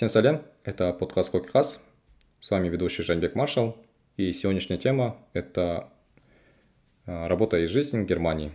Всем 0.00 0.08
салям, 0.08 0.42
это 0.64 0.94
подкаст 0.94 1.30
«Как 1.30 1.52
раз». 1.54 1.78
С 2.38 2.50
вами 2.50 2.70
ведущий 2.70 3.02
Жанбек 3.02 3.34
Маршал. 3.34 3.76
И 4.16 4.32
сегодняшняя 4.32 4.78
тема– 4.78 5.18
это 5.34 5.92
а, 7.04 7.28
работа 7.28 7.58
и 7.58 7.66
жизнь 7.66 8.04
Германии. 8.06 8.50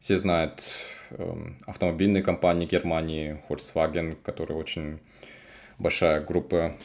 Все 0.00 0.16
знают 0.16 0.64
э, 1.10 1.34
автомобильные 1.66 2.24
компании 2.24 2.66
Германии, 2.66 3.40
Volkswagen, 3.48 4.16
который 4.24 4.56
очень 4.56 4.98
большая 5.78 6.20
группа, 6.20 6.76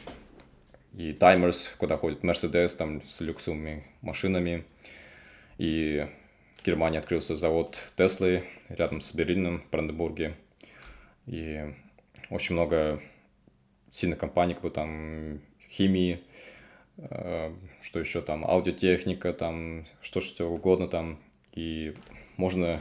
и 0.94 1.10
Timers, 1.10 1.70
куда 1.76 1.96
ходит 1.96 2.22
Mercedes 2.22 2.76
там 2.76 3.04
с 3.04 3.20
люксовыми 3.20 3.84
машинами. 4.00 4.64
И 5.56 6.06
в 6.56 6.64
Германии 6.64 7.00
открылся 7.00 7.34
завод 7.34 7.82
Теслы 7.96 8.44
рядом 8.68 9.00
с 9.00 9.12
Берлином, 9.12 9.62
в 9.62 9.70
Бранденбурге. 9.72 10.36
И 11.26 11.74
очень 12.30 12.54
много 12.54 13.00
сильных 13.90 14.18
компаний, 14.18 14.54
как 14.54 14.62
бы 14.62 14.70
там 14.70 15.40
химии, 15.68 16.20
э, 16.96 17.54
что 17.82 18.00
еще 18.00 18.22
там, 18.22 18.44
аудиотехника, 18.44 19.32
там, 19.32 19.86
что 20.00 20.20
что 20.20 20.46
угодно 20.46 20.88
там. 20.88 21.18
И 21.52 21.94
можно 22.36 22.80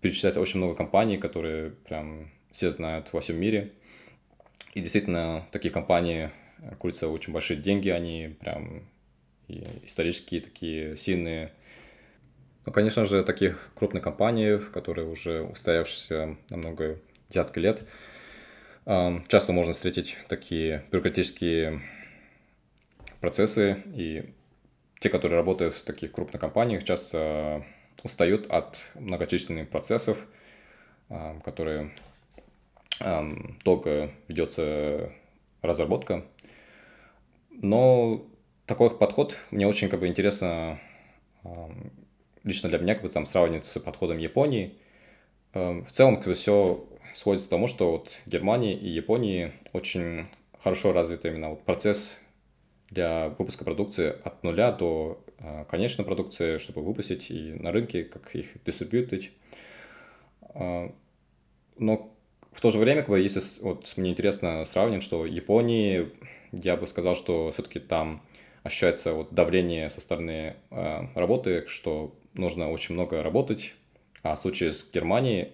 перечислять 0.00 0.36
очень 0.36 0.58
много 0.58 0.74
компаний, 0.74 1.18
которые 1.18 1.70
прям 1.70 2.30
все 2.50 2.70
знают 2.70 3.12
во 3.12 3.20
всем 3.20 3.40
мире. 3.40 3.72
И 4.74 4.80
действительно, 4.80 5.46
такие 5.52 5.72
компании 5.72 6.30
крутятся 6.78 7.08
очень 7.08 7.32
большие 7.32 7.60
деньги, 7.60 7.88
они 7.88 8.36
прям 8.40 8.88
исторические 9.48 10.40
такие 10.40 10.96
сильные. 10.96 11.52
Ну, 12.66 12.72
конечно 12.72 13.04
же, 13.04 13.24
таких 13.24 13.70
крупных 13.74 14.02
компаний, 14.02 14.58
которые 14.58 15.08
уже 15.08 15.42
устоявшиеся 15.42 16.36
намного 16.50 16.98
десятки 17.30 17.58
лет, 17.58 17.82
часто 19.28 19.52
можно 19.52 19.74
встретить 19.74 20.16
такие 20.28 20.84
бюрократические 20.90 21.82
процессы, 23.20 23.82
и 23.94 24.32
те, 25.00 25.10
которые 25.10 25.36
работают 25.36 25.74
в 25.74 25.82
таких 25.82 26.12
крупных 26.12 26.40
компаниях, 26.40 26.84
часто 26.84 27.66
устают 28.02 28.46
от 28.46 28.90
многочисленных 28.94 29.68
процессов, 29.68 30.26
которые 31.44 31.90
долго 33.64 34.10
ведется 34.26 35.12
разработка. 35.60 36.24
Но 37.50 38.26
такой 38.66 38.90
подход 38.96 39.36
мне 39.50 39.66
очень 39.66 39.88
как 39.88 40.00
бы 40.00 40.06
интересно 40.06 40.80
лично 42.42 42.68
для 42.70 42.78
меня 42.78 42.94
как 42.94 43.02
бы 43.02 43.08
там 43.10 43.26
сравнивать 43.26 43.66
с 43.66 43.78
подходом 43.80 44.16
Японии. 44.16 44.78
В 45.52 45.86
целом 45.90 46.16
как 46.16 46.26
бы 46.26 46.34
все 46.34 46.88
сводится 47.18 47.48
к 47.48 47.50
тому, 47.50 47.66
что 47.66 47.90
вот 47.90 48.10
Германии 48.26 48.74
и 48.74 48.88
Японии 48.88 49.52
очень 49.72 50.26
хорошо 50.60 50.92
развит 50.92 51.24
именно 51.24 51.50
вот 51.50 51.64
процесс 51.64 52.20
для 52.90 53.30
выпуска 53.30 53.64
продукции 53.64 54.14
от 54.22 54.42
нуля 54.44 54.70
до 54.70 55.20
э, 55.38 55.64
конечной 55.68 56.04
продукции, 56.04 56.58
чтобы 56.58 56.82
выпустить 56.82 57.30
и 57.30 57.54
на 57.54 57.72
рынке, 57.72 58.04
как 58.04 58.34
их 58.36 58.62
дистрибьютить. 58.64 59.32
Э, 60.54 60.90
но 61.76 62.14
в 62.52 62.60
то 62.60 62.70
же 62.70 62.78
время, 62.78 63.02
как 63.02 63.10
бы, 63.10 63.18
если 63.18 63.40
вот 63.62 63.92
мне 63.96 64.10
интересно 64.10 64.64
сравнить, 64.64 65.02
что 65.02 65.26
Японии, 65.26 66.10
я 66.52 66.76
бы 66.76 66.86
сказал, 66.86 67.16
что 67.16 67.50
все-таки 67.50 67.80
там 67.80 68.22
ощущается 68.62 69.12
вот 69.12 69.34
давление 69.34 69.90
со 69.90 70.00
стороны 70.00 70.56
э, 70.70 71.00
работы, 71.16 71.64
что 71.66 72.14
нужно 72.34 72.70
очень 72.70 72.94
много 72.94 73.24
работать, 73.24 73.74
а 74.22 74.36
в 74.36 74.38
случае 74.38 74.72
с 74.72 74.88
Германией 74.90 75.52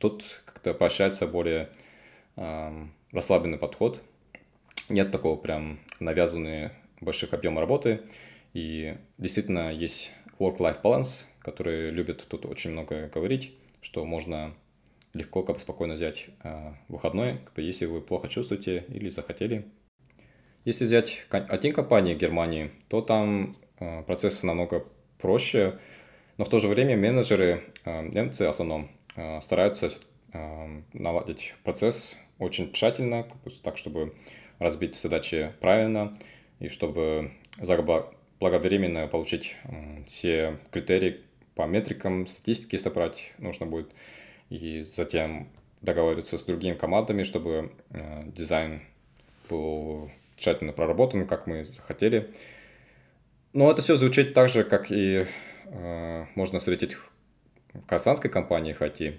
тут 0.00 0.42
как-то 0.44 0.74
поощряется 0.74 1.26
более 1.26 1.68
э, 2.36 2.86
расслабленный 3.12 3.58
подход. 3.58 4.02
Нет 4.88 5.12
такого 5.12 5.36
прям 5.36 5.78
навязанные 6.00 6.72
больших 7.00 7.34
объемов 7.34 7.60
работы. 7.60 8.00
И 8.52 8.96
действительно 9.18 9.72
есть 9.72 10.12
work-life 10.40 10.82
balance, 10.82 11.24
который 11.40 11.90
любит 11.90 12.26
тут 12.28 12.46
очень 12.46 12.70
много 12.70 13.08
говорить, 13.08 13.54
что 13.80 14.04
можно 14.04 14.54
легко, 15.12 15.42
как 15.42 15.56
бы 15.56 15.60
спокойно 15.60 15.94
взять 15.94 16.28
э, 16.42 16.72
выходной, 16.88 17.40
если 17.56 17.86
вы 17.86 18.00
плохо 18.00 18.28
чувствуете 18.28 18.84
или 18.88 19.08
захотели. 19.08 19.66
Если 20.64 20.84
взять 20.84 21.26
один 21.30 21.72
компании 21.72 22.14
Германии, 22.14 22.70
то 22.88 23.00
там 23.00 23.56
э, 23.78 24.02
процессы 24.02 24.46
намного 24.46 24.84
проще, 25.18 25.78
но 26.36 26.44
в 26.44 26.48
то 26.48 26.58
же 26.58 26.68
время 26.68 26.96
менеджеры, 26.96 27.62
э, 27.84 28.08
немцы 28.08 28.46
в 28.46 28.48
основном, 28.48 28.90
стараются 29.40 29.90
э, 30.32 30.82
наладить 30.92 31.54
процесс 31.64 32.16
очень 32.38 32.72
тщательно, 32.72 33.26
так, 33.62 33.76
чтобы 33.76 34.14
разбить 34.58 34.96
задачи 34.96 35.52
правильно 35.60 36.14
и 36.58 36.68
чтобы 36.68 37.32
заблаговременно 37.58 39.06
получить 39.08 39.56
э, 39.64 40.04
все 40.06 40.58
критерии 40.70 41.20
по 41.54 41.66
метрикам, 41.66 42.26
статистики 42.26 42.76
собрать 42.76 43.32
нужно 43.38 43.66
будет 43.66 43.90
и 44.48 44.82
затем 44.82 45.48
договариваться 45.80 46.38
с 46.38 46.44
другими 46.44 46.74
командами, 46.74 47.22
чтобы 47.22 47.72
э, 47.90 48.22
дизайн 48.26 48.82
был 49.48 50.10
тщательно 50.36 50.72
проработан, 50.72 51.26
как 51.26 51.46
мы 51.46 51.64
захотели. 51.64 52.30
Но 53.52 53.70
это 53.70 53.82
все 53.82 53.96
звучит 53.96 54.32
так 54.34 54.48
же, 54.48 54.64
как 54.64 54.90
и 54.90 55.26
э, 55.66 56.26
можно 56.34 56.58
встретить 56.58 56.96
казахстанской 57.86 58.30
компании 58.30 58.76
IT. 58.78 59.18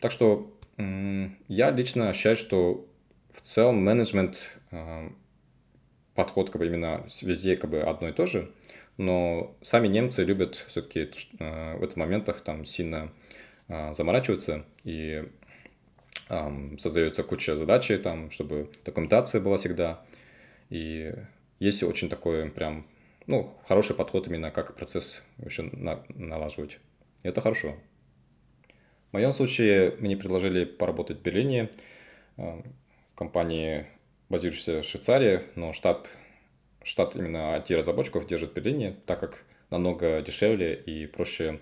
Так 0.00 0.10
что 0.10 0.52
э, 0.76 1.28
я 1.48 1.70
лично 1.70 2.10
ощущаю, 2.10 2.36
что 2.36 2.86
в 3.32 3.40
целом 3.42 3.76
менеджмент 3.84 4.58
э, 4.70 5.10
подход 6.14 6.50
как 6.50 6.60
бы 6.60 6.66
именно 6.66 7.06
везде 7.22 7.56
как 7.56 7.70
бы 7.70 7.80
одно 7.82 8.08
и 8.08 8.12
то 8.12 8.26
же, 8.26 8.50
но 8.96 9.56
сами 9.62 9.88
немцы 9.88 10.24
любят 10.24 10.64
все-таки 10.68 11.10
э, 11.38 11.76
в 11.76 11.82
этих 11.82 11.96
моментах 11.96 12.40
там 12.40 12.64
сильно 12.64 13.12
а, 13.68 13.94
заморачиваться 13.94 14.66
и 14.84 15.24
создается 16.78 17.22
куча 17.22 17.56
задач, 17.56 17.90
там, 18.02 18.30
чтобы 18.30 18.70
документация 18.84 19.42
была 19.42 19.58
всегда. 19.58 20.02
И 20.70 21.12
есть 21.58 21.82
очень 21.82 22.08
такой 22.08 22.50
прям, 22.50 22.86
ну, 23.26 23.54
хороший 23.66 23.94
подход 23.94 24.26
именно, 24.26 24.50
как 24.50 24.74
процесс 24.74 25.22
вообще 25.36 25.62
на, 25.62 26.02
налаживать. 26.08 26.78
Это 27.24 27.40
хорошо. 27.40 27.74
В 29.10 29.14
моем 29.14 29.32
случае 29.32 29.96
мне 29.98 30.16
предложили 30.16 30.64
поработать 30.64 31.18
в 31.18 31.22
Берлине, 31.22 31.70
компании, 33.14 33.86
базирующейся 34.28 34.82
в 34.82 34.84
Швейцарии, 34.84 35.42
но 35.54 35.72
штат, 35.72 36.08
штат 36.82 37.16
именно 37.16 37.56
IT-разработчиков 37.56 38.26
держит 38.26 38.50
в 38.50 38.54
Берлине, 38.54 38.96
так 39.06 39.20
как 39.20 39.44
намного 39.70 40.20
дешевле 40.20 40.74
и 40.74 41.06
проще 41.06 41.60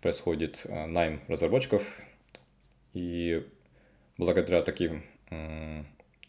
происходит 0.00 0.62
э, 0.64 0.86
найм 0.86 1.20
разработчиков, 1.28 2.00
и 2.92 3.46
благодаря 4.16 4.62
таким 4.62 5.04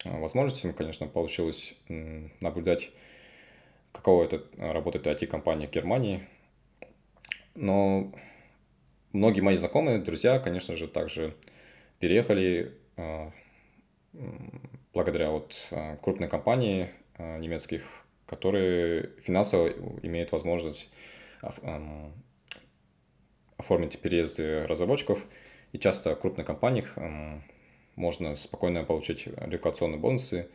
возможностям, 0.03 0.73
конечно, 0.73 1.07
получилось 1.07 1.73
наблюдать, 1.87 2.91
каково 3.91 4.25
это 4.25 4.43
работает 4.57 5.07
IT-компания 5.07 5.67
в 5.67 5.71
Германии. 5.71 6.27
Но 7.55 8.11
многие 9.13 9.41
мои 9.41 9.55
знакомые, 9.57 9.99
друзья, 9.99 10.39
конечно 10.39 10.75
же, 10.75 10.87
также 10.87 11.35
переехали 11.99 12.73
э, 12.97 13.31
благодаря 14.93 15.31
вот 15.31 15.67
крупной 16.01 16.27
компании 16.27 16.89
немецких, 17.17 17.83
которые 18.25 19.09
финансово 19.21 19.69
имеют 20.03 20.31
возможность 20.31 20.89
оформить 23.57 23.99
переезды 23.99 24.65
разработчиков. 24.67 25.25
И 25.73 25.77
часто 25.77 26.15
в 26.15 26.19
крупных 26.19 26.47
компаниях 26.47 26.97
можно 27.95 28.35
спокойно 28.35 28.83
получить 28.83 29.27
рекламационные 29.27 29.99
бонусы. 29.99 30.47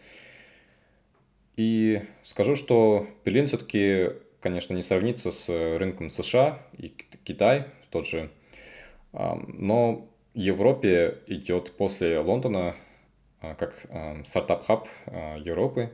И 1.57 2.03
скажу, 2.23 2.57
что 2.57 3.07
Берлин 3.25 3.47
все-таки, 3.47 4.11
конечно, 4.41 4.75
не 4.75 4.83
сравнится 4.83 5.31
с 5.31 5.49
рынком 5.79 6.11
США 6.11 6.63
и 6.77 6.89
Китай 6.89 7.67
тот 7.91 8.07
же, 8.07 8.31
но 9.15 10.09
Европе 10.35 11.19
идет 11.29 11.73
после 11.77 12.19
Лондона 12.19 12.75
э, 13.41 13.55
как 13.55 13.87
стартап-хаб 14.27 14.89
э, 15.07 15.37
Европы. 15.39 15.93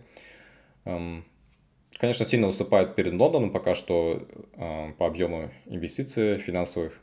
Конечно, 0.84 2.24
сильно 2.24 2.48
уступает 2.48 2.94
перед 2.94 3.12
Лондоном 3.12 3.50
пока 3.50 3.74
что 3.74 4.26
э, 4.54 4.92
по 4.96 5.06
объему 5.06 5.50
инвестиций 5.66 6.38
финансовых, 6.38 6.98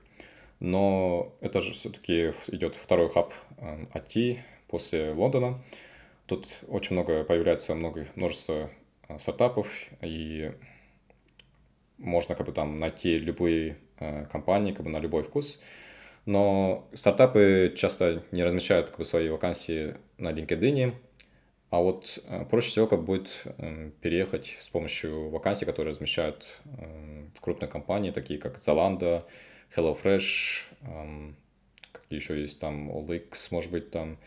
но 0.60 1.32
это 1.40 1.62
же 1.62 1.74
все-таки 1.74 2.34
идет 2.48 2.74
второй 2.74 3.10
хаб 3.12 3.34
IT 3.60 4.40
после 4.68 5.12
Лондона. 5.12 5.64
Тут 6.26 6.62
очень 6.68 6.96
много 6.96 7.24
появляется 7.24 7.76
много, 7.76 8.08
множество 8.16 8.72
стартапов, 9.20 9.70
и 10.02 10.52
можно 12.00 12.34
как 12.34 12.48
бы 12.48 12.52
там 12.52 12.80
найти 12.80 13.20
любые 13.20 13.78
компании 14.32 14.74
как 14.74 14.86
бы 14.86 14.92
на 14.92 14.98
любой 15.00 15.22
вкус. 15.22 15.62
Но 16.28 16.90
стартапы 16.94 17.74
часто 17.78 18.22
не 18.34 18.44
размещают 18.44 18.90
как 18.90 19.00
бы, 19.00 19.06
свои 19.06 19.30
вакансии 19.30 19.96
на 20.18 20.34
LinkedIn, 20.34 20.94
а 21.70 21.80
вот 21.80 22.20
э, 22.26 22.44
проще 22.44 22.70
всего 22.70 22.86
как 22.86 23.06
будет 23.06 23.44
э, 23.46 23.92
переехать 24.02 24.58
с 24.60 24.68
помощью 24.68 25.30
вакансий, 25.30 25.64
которые 25.64 25.94
размещают 25.94 26.46
э, 26.66 27.28
крупные 27.40 27.70
компании, 27.70 28.12
такие 28.12 28.42
как 28.42 28.58
Zalando, 28.58 29.24
HelloFresh, 29.74 30.66
э, 30.82 31.32
какие 31.94 32.20
еще 32.20 32.42
есть 32.42 32.60
там, 32.60 32.92
OLX, 32.92 33.48
может 33.52 33.72
быть, 33.72 33.90
там 33.90 34.18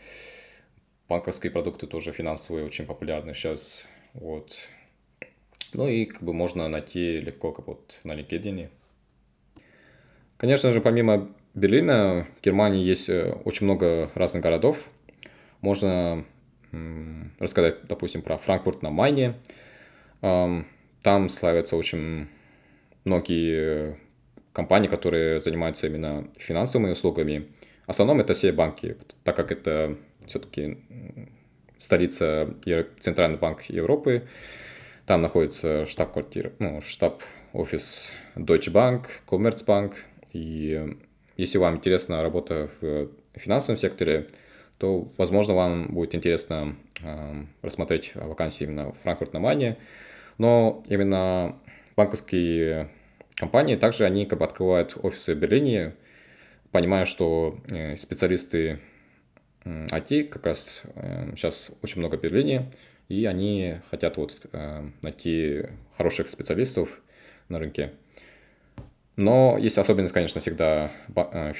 банковские 1.07 1.51
продукты 1.51 1.85
тоже 1.85 2.13
финансовые 2.13 2.65
очень 2.65 2.87
популярны 2.87 3.35
сейчас, 3.35 3.85
вот. 4.13 4.57
Ну 5.75 5.87
и 5.87 6.05
как 6.05 6.23
бы 6.23 6.33
можно 6.33 6.67
найти 6.67 7.21
легко 7.21 7.51
как 7.51 7.67
вот 7.67 7.99
на 8.03 8.13
LinkedIn. 8.13 8.69
Конечно 10.37 10.71
же, 10.71 10.81
помимо 10.81 11.31
Берлина, 11.53 12.27
в 12.39 12.43
Германии 12.43 12.83
есть 12.83 13.09
э, 13.09 13.33
очень 13.43 13.65
много 13.65 14.09
разных 14.15 14.41
городов. 14.41 14.89
Можно 15.61 16.25
рассказать, 17.39 17.85
допустим, 17.87 18.21
про 18.21 18.37
Франкфурт 18.37 18.81
на 18.81 18.91
Майне. 18.91 19.35
Там 20.21 21.29
славятся 21.29 21.75
очень 21.75 22.29
многие 23.03 23.97
компании, 24.53 24.87
которые 24.87 25.41
занимаются 25.41 25.87
именно 25.87 26.29
финансовыми 26.37 26.91
услугами. 26.91 27.49
В 27.85 27.89
основном 27.89 28.21
это 28.21 28.33
все 28.33 28.53
банки, 28.53 28.95
так 29.23 29.35
как 29.35 29.51
это 29.51 29.97
все-таки 30.25 30.77
столица, 31.77 32.55
Центральный 32.99 33.37
банк 33.37 33.63
Европы. 33.63 34.29
Там 35.05 35.21
находится 35.21 35.85
штаб-квартира, 35.85 36.53
ну, 36.59 36.79
штаб-офис 36.79 38.13
Deutsche 38.35 38.71
Bank, 38.71 39.07
Commerzbank. 39.27 39.95
И 40.31 40.97
если 41.41 41.57
вам 41.57 41.77
интересна 41.77 42.21
работа 42.21 42.69
в 42.79 43.09
финансовом 43.33 43.77
секторе, 43.77 44.27
то, 44.77 45.11
возможно, 45.17 45.55
вам 45.55 45.87
будет 45.87 46.13
интересно 46.13 46.75
э, 47.03 47.45
рассмотреть 47.63 48.13
вакансии 48.15 48.63
именно 48.63 48.91
в 48.91 48.97
Франкфурт 48.99 49.33
на 49.33 49.39
Майне. 49.39 49.77
Но 50.37 50.83
именно 50.87 51.57
банковские 51.95 52.89
компании 53.35 53.75
также 53.75 54.05
они 54.05 54.25
как 54.25 54.39
бы 54.39 54.45
открывают 54.45 54.95
офисы 55.01 55.33
в 55.33 55.39
Берлине, 55.39 55.93
понимая, 56.71 57.05
что 57.05 57.59
э, 57.69 57.95
специалисты 57.95 58.79
IT 59.65 60.25
как 60.25 60.45
раз 60.45 60.83
э, 60.95 61.31
сейчас 61.35 61.71
очень 61.81 61.99
много 61.99 62.17
в 62.17 62.21
Берлине, 62.21 62.71
и 63.09 63.25
они 63.25 63.77
хотят 63.89 64.17
вот 64.17 64.45
э, 64.51 64.89
найти 65.01 65.63
хороших 65.97 66.29
специалистов 66.29 67.01
на 67.49 67.57
рынке. 67.57 67.93
Но 69.21 69.57
есть 69.57 69.77
особенность, 69.77 70.13
конечно, 70.13 70.41
всегда 70.41 70.91
в 71.07 71.53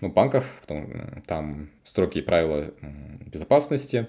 ну, 0.00 0.08
банках, 0.08 0.44
потому, 0.60 0.88
там 1.26 1.68
строгие 1.82 2.22
правила 2.22 2.72
безопасности. 3.26 4.06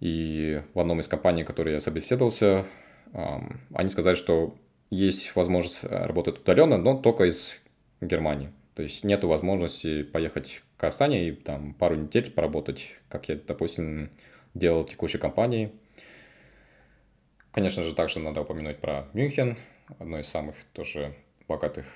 И 0.00 0.62
в 0.72 0.80
одном 0.80 1.00
из 1.00 1.08
компаний, 1.08 1.44
которые 1.44 1.74
я 1.74 1.80
собеседовался, 1.80 2.64
они 3.12 3.90
сказали, 3.90 4.14
что 4.14 4.56
есть 4.90 5.36
возможность 5.36 5.84
работать 5.84 6.40
удаленно, 6.40 6.78
но 6.78 6.96
только 6.96 7.24
из 7.24 7.60
Германии. 8.00 8.50
То 8.74 8.82
есть 8.82 9.04
нет 9.04 9.22
возможности 9.24 10.02
поехать 10.02 10.62
в 10.76 10.80
Казахстане 10.80 11.28
и 11.28 11.32
там 11.32 11.74
пару 11.74 11.96
недель 11.96 12.30
поработать, 12.30 12.90
как 13.10 13.28
я, 13.28 13.36
допустим, 13.36 14.10
делал 14.54 14.84
в 14.84 14.90
текущей 14.90 15.18
компании. 15.18 15.72
Конечно 17.52 17.82
же, 17.82 17.94
также 17.94 18.20
надо 18.20 18.40
упомянуть 18.40 18.78
про 18.78 19.08
Мюнхен, 19.12 19.58
одно 19.98 20.20
из 20.20 20.28
самых 20.28 20.54
тоже 20.72 21.14
богатых 21.48 21.86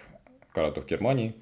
городов 0.55 0.87
Германии. 0.87 1.35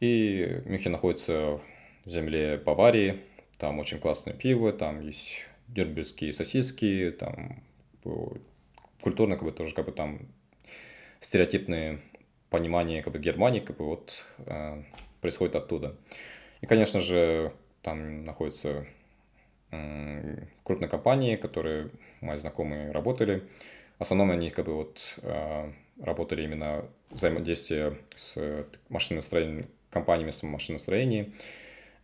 И 0.00 0.62
Мюнхен 0.64 0.92
находится 0.92 1.60
в 2.04 2.08
земле 2.08 2.56
Баварии, 2.56 3.20
там 3.58 3.78
очень 3.80 3.98
классное 3.98 4.32
пиво, 4.34 4.72
там 4.72 5.00
есть 5.00 5.46
нюрнбергские 5.68 6.32
сосиски, 6.32 7.14
там 7.18 7.62
культурно 9.02 9.36
как 9.36 9.44
бы 9.44 9.52
тоже 9.52 9.74
как 9.74 9.86
бы 9.86 9.92
там 9.92 10.20
стереотипные 11.20 12.00
понимание 12.50 13.02
как 13.02 13.12
бы, 13.12 13.18
Германии 13.18 13.60
как 13.60 13.76
бы, 13.76 13.84
вот, 13.84 14.24
э, 14.46 14.82
происходит 15.20 15.56
оттуда. 15.56 15.96
И, 16.60 16.66
конечно 16.66 17.00
же, 17.00 17.52
там 17.82 18.24
находятся 18.24 18.86
э, 19.70 20.46
крупные 20.62 20.88
компании, 20.88 21.36
которые 21.36 21.90
мои 22.20 22.36
знакомые 22.36 22.90
работали. 22.90 23.42
В 23.98 24.02
основном 24.02 24.30
они 24.30 24.50
как 24.50 24.66
бы 24.66 24.74
вот 24.74 25.18
э, 25.22 25.72
работали 26.00 26.44
именно 26.44 26.88
взаимодействие 27.10 27.98
с 28.14 28.66
машиностроением, 28.88 29.66
компаниями 29.90 30.30
с 30.30 30.42
машиностроением. 30.42 31.32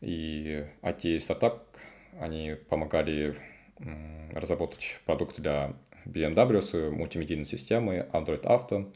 И 0.00 0.66
IT-стартап, 0.82 1.62
они 2.20 2.56
помогали 2.68 3.36
э, 3.78 4.30
разработать 4.32 5.00
продукт 5.06 5.40
для 5.40 5.74
BMW 6.04 6.62
с 6.62 6.74
мультимедийной 6.74 7.46
системой 7.46 8.00
Android 8.00 8.42
Auto. 8.42 8.92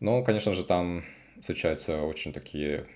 Но, 0.00 0.22
конечно 0.24 0.52
же, 0.52 0.64
там 0.64 1.04
встречаются 1.40 2.02
очень 2.02 2.32
такие 2.32 2.86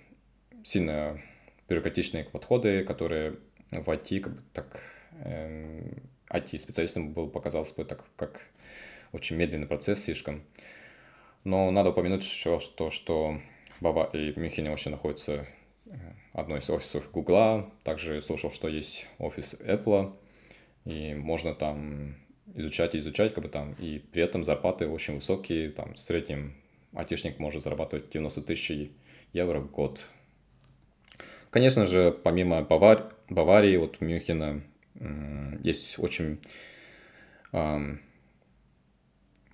сильно 0.64 1.20
бюрократичные 1.69 2.25
подходы, 2.25 2.85
которые 2.85 3.37
в 3.70 3.88
IT, 3.88 4.20
как 4.20 4.35
бы 4.35 4.43
так, 4.52 4.82
э, 5.23 5.79
эм, 5.79 6.02
IT-специалистам 6.31 7.12
был 7.12 7.29
показался 7.29 7.76
бы 7.76 7.85
так, 7.85 8.05
как 8.17 8.41
очень 9.12 9.37
медленный 9.37 9.67
процесс 9.67 10.05
слишком. 10.05 10.43
Но 11.47 11.71
надо 11.71 11.91
упомянуть 11.91 12.25
еще, 12.25 12.59
что, 12.59 12.91
что 12.91 13.39
в 13.79 13.83
Баварии 13.83 14.33
в 14.33 14.37
Мюнхене 14.37 14.69
вообще 14.69 14.91
находится 14.91 15.47
э, 15.87 15.91
одно 16.33 16.57
из 16.57 16.69
офисов 16.69 17.09
Гугла. 17.13 17.71
Также 17.85 18.21
слышал, 18.21 18.51
что 18.51 18.67
есть 18.67 19.07
офис 19.19 19.55
Apple, 19.61 20.13
и 20.87 21.15
можно 21.15 21.55
там 21.55 22.17
изучать 22.57 22.97
и 22.97 22.99
изучать, 22.99 23.33
как 23.33 23.45
бы 23.45 23.49
там, 23.49 23.77
и 23.79 24.01
при 24.01 24.25
этом 24.25 24.43
зарплаты 24.43 24.89
очень 24.89 25.15
высокие, 25.15 25.71
там, 25.71 25.95
в 25.95 26.01
среднем 26.01 26.57
айтишник 26.93 27.39
может 27.39 27.63
зарабатывать 27.63 28.11
90 28.11 28.43
тысяч 28.43 28.91
евро 29.33 29.61
в 29.61 29.71
год. 29.71 30.05
Конечно 31.51 31.87
же, 31.87 32.11
помимо 32.11 32.63
Бавар... 32.63 33.15
Баварии, 33.31 33.77
вот 33.77 34.01
Мюнхена, 34.01 34.63
есть 35.63 35.97
очень 36.01 36.41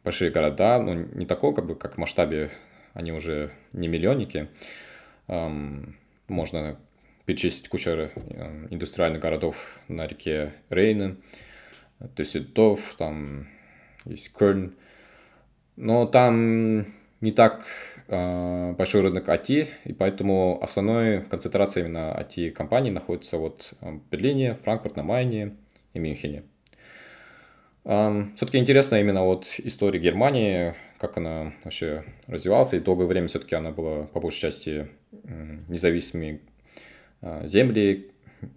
большие 0.04 0.30
города, 0.30 0.80
но 0.80 0.94
не 0.94 1.26
такого, 1.26 1.54
как 1.54 1.66
бы, 1.66 1.74
как 1.74 1.94
в 1.94 1.98
масштабе, 1.98 2.50
они 2.94 3.12
уже 3.12 3.52
не 3.72 3.88
миллионники. 3.88 4.48
Эм, 5.28 5.96
можно 6.28 6.78
перечислить 7.24 7.68
кучу 7.68 7.90
э, 7.90 8.10
индустриальных 8.70 9.22
городов 9.22 9.78
на 9.88 10.06
реке 10.06 10.54
Рейна, 10.70 11.16
Дюссельдорф, 12.16 12.96
там 12.96 13.48
есть 14.04 14.32
Кöln. 14.36 14.74
Но 15.76 16.06
там 16.06 16.86
не 17.20 17.32
так 17.32 17.64
э, 18.08 18.72
большой 18.72 19.02
рынок 19.02 19.28
IT, 19.28 19.68
и 19.84 19.92
поэтому 19.92 20.58
основной 20.62 21.22
концентрация 21.22 21.84
именно 21.84 22.16
IT-компаний 22.18 22.90
находится 22.90 23.38
вот 23.38 23.74
в 23.80 24.00
Берлине, 24.10 24.56
Франкфурт 24.56 24.96
на 24.96 25.02
Майне 25.02 25.56
и 25.94 25.98
Мюнхене. 25.98 26.42
Все-таки 27.84 28.58
интересно 28.58 29.00
именно 29.00 29.24
вот 29.24 29.54
история 29.58 29.98
Германии, 29.98 30.74
как 30.98 31.16
она 31.16 31.52
вообще 31.64 32.04
развивалась, 32.28 32.74
и 32.74 32.78
долгое 32.78 33.06
время 33.06 33.26
все-таки 33.26 33.56
она 33.56 33.72
была 33.72 34.04
по 34.04 34.20
большей 34.20 34.40
части 34.40 34.88
независимыми 35.68 36.40
э, 37.22 37.46
земли, 37.46 38.12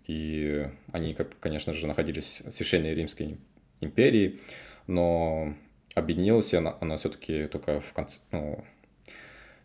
и 0.06 0.68
они, 0.92 1.14
как, 1.14 1.40
конечно 1.40 1.74
же, 1.74 1.88
находились 1.88 2.42
в 2.46 2.52
Священной 2.52 2.94
Римской 2.94 3.38
империи, 3.82 4.40
но 4.88 5.56
объединилась 5.96 6.54
она, 6.54 6.78
она 6.80 6.98
все-таки 6.98 7.48
только 7.48 7.80
в 7.80 7.94
конце, 7.94 8.20
ну, 8.32 8.64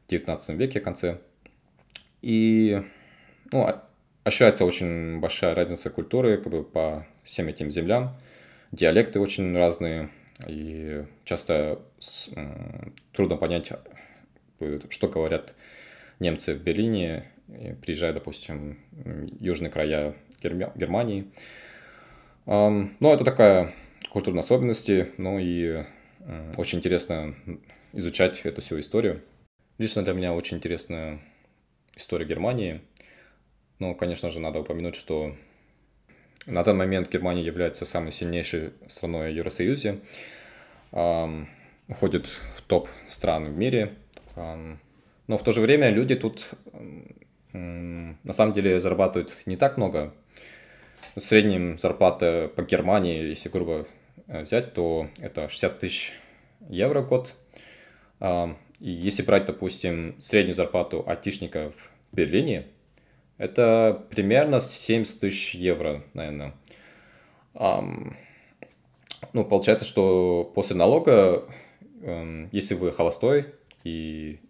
19 0.08 0.56
веке, 0.56 0.80
конце. 0.80 1.18
И 2.22 2.82
ну, 3.52 3.68
ощущается 4.24 4.64
очень 4.64 5.20
большая 5.20 5.54
разница 5.54 5.90
культуры 5.90 6.38
как 6.38 6.52
бы, 6.52 6.64
по 6.64 7.06
всем 7.24 7.48
этим 7.48 7.70
землям. 7.70 8.16
Диалекты 8.72 9.18
очень 9.18 9.56
разные, 9.56 10.10
и 10.46 11.04
часто 11.24 11.80
с, 11.98 12.30
трудно 13.12 13.36
понять, 13.36 13.72
что 14.90 15.08
говорят 15.08 15.54
немцы 16.20 16.54
в 16.54 16.62
Берлине, 16.62 17.24
приезжая, 17.82 18.12
допустим, 18.12 18.78
южные 19.40 19.70
края 19.70 20.14
Германии. 20.40 21.30
Но 22.46 22.90
ну, 23.00 23.12
это 23.12 23.24
такая 23.24 23.74
культурная 24.10 24.42
особенность, 24.42 24.90
ну 25.18 25.38
и 25.38 25.84
очень 26.56 26.78
интересно 26.78 27.34
изучать 27.92 28.40
эту 28.44 28.60
всю 28.60 28.78
историю. 28.78 29.22
Лично 29.78 30.02
для 30.02 30.12
меня 30.12 30.34
очень 30.34 30.58
интересная 30.58 31.20
история 31.96 32.26
Германии. 32.26 32.82
Но, 33.78 33.94
конечно 33.94 34.30
же, 34.30 34.40
надо 34.40 34.60
упомянуть, 34.60 34.94
что 34.94 35.34
на 36.46 36.62
данный 36.62 36.78
момент 36.78 37.10
Германия 37.12 37.42
является 37.42 37.84
самой 37.84 38.12
сильнейшей 38.12 38.70
страной 38.88 39.32
в 39.32 39.36
Евросоюзе, 39.36 40.00
входит 40.90 42.26
в 42.26 42.62
топ 42.66 42.88
стран 43.08 43.52
в 43.52 43.56
мире. 43.56 43.94
Но 44.36 45.38
в 45.38 45.44
то 45.44 45.52
же 45.52 45.60
время 45.60 45.90
люди 45.90 46.16
тут 46.16 46.48
на 47.52 48.32
самом 48.32 48.52
деле 48.52 48.80
зарабатывают 48.80 49.42
не 49.46 49.56
так 49.56 49.76
много. 49.76 50.14
В 51.14 51.20
среднем 51.20 51.78
зарплата 51.78 52.50
по 52.54 52.62
Германии, 52.62 53.24
если 53.24 53.48
грубо 53.48 53.86
э, 54.28 54.42
взять, 54.42 54.74
то 54.74 55.08
это 55.18 55.48
60 55.48 55.78
тысяч 55.80 56.12
евро 56.68 57.00
в 57.00 57.08
год. 57.08 57.34
И 58.80 58.90
если 58.90 59.22
брать, 59.22 59.46
допустим, 59.46 60.14
среднюю 60.20 60.54
зарплату 60.54 61.02
айтишника 61.06 61.72
в 61.72 62.16
Берлине, 62.16 62.66
это 63.40 64.04
примерно 64.10 64.60
70 64.60 65.18
тысяч 65.18 65.54
евро, 65.54 66.04
наверное. 66.12 66.54
Ну, 67.54 69.44
получается, 69.48 69.86
что 69.86 70.52
после 70.54 70.76
налога, 70.76 71.44
эм, 72.02 72.50
если 72.52 72.74
вы 72.74 72.92
холостой 72.92 73.46
и 73.82 74.40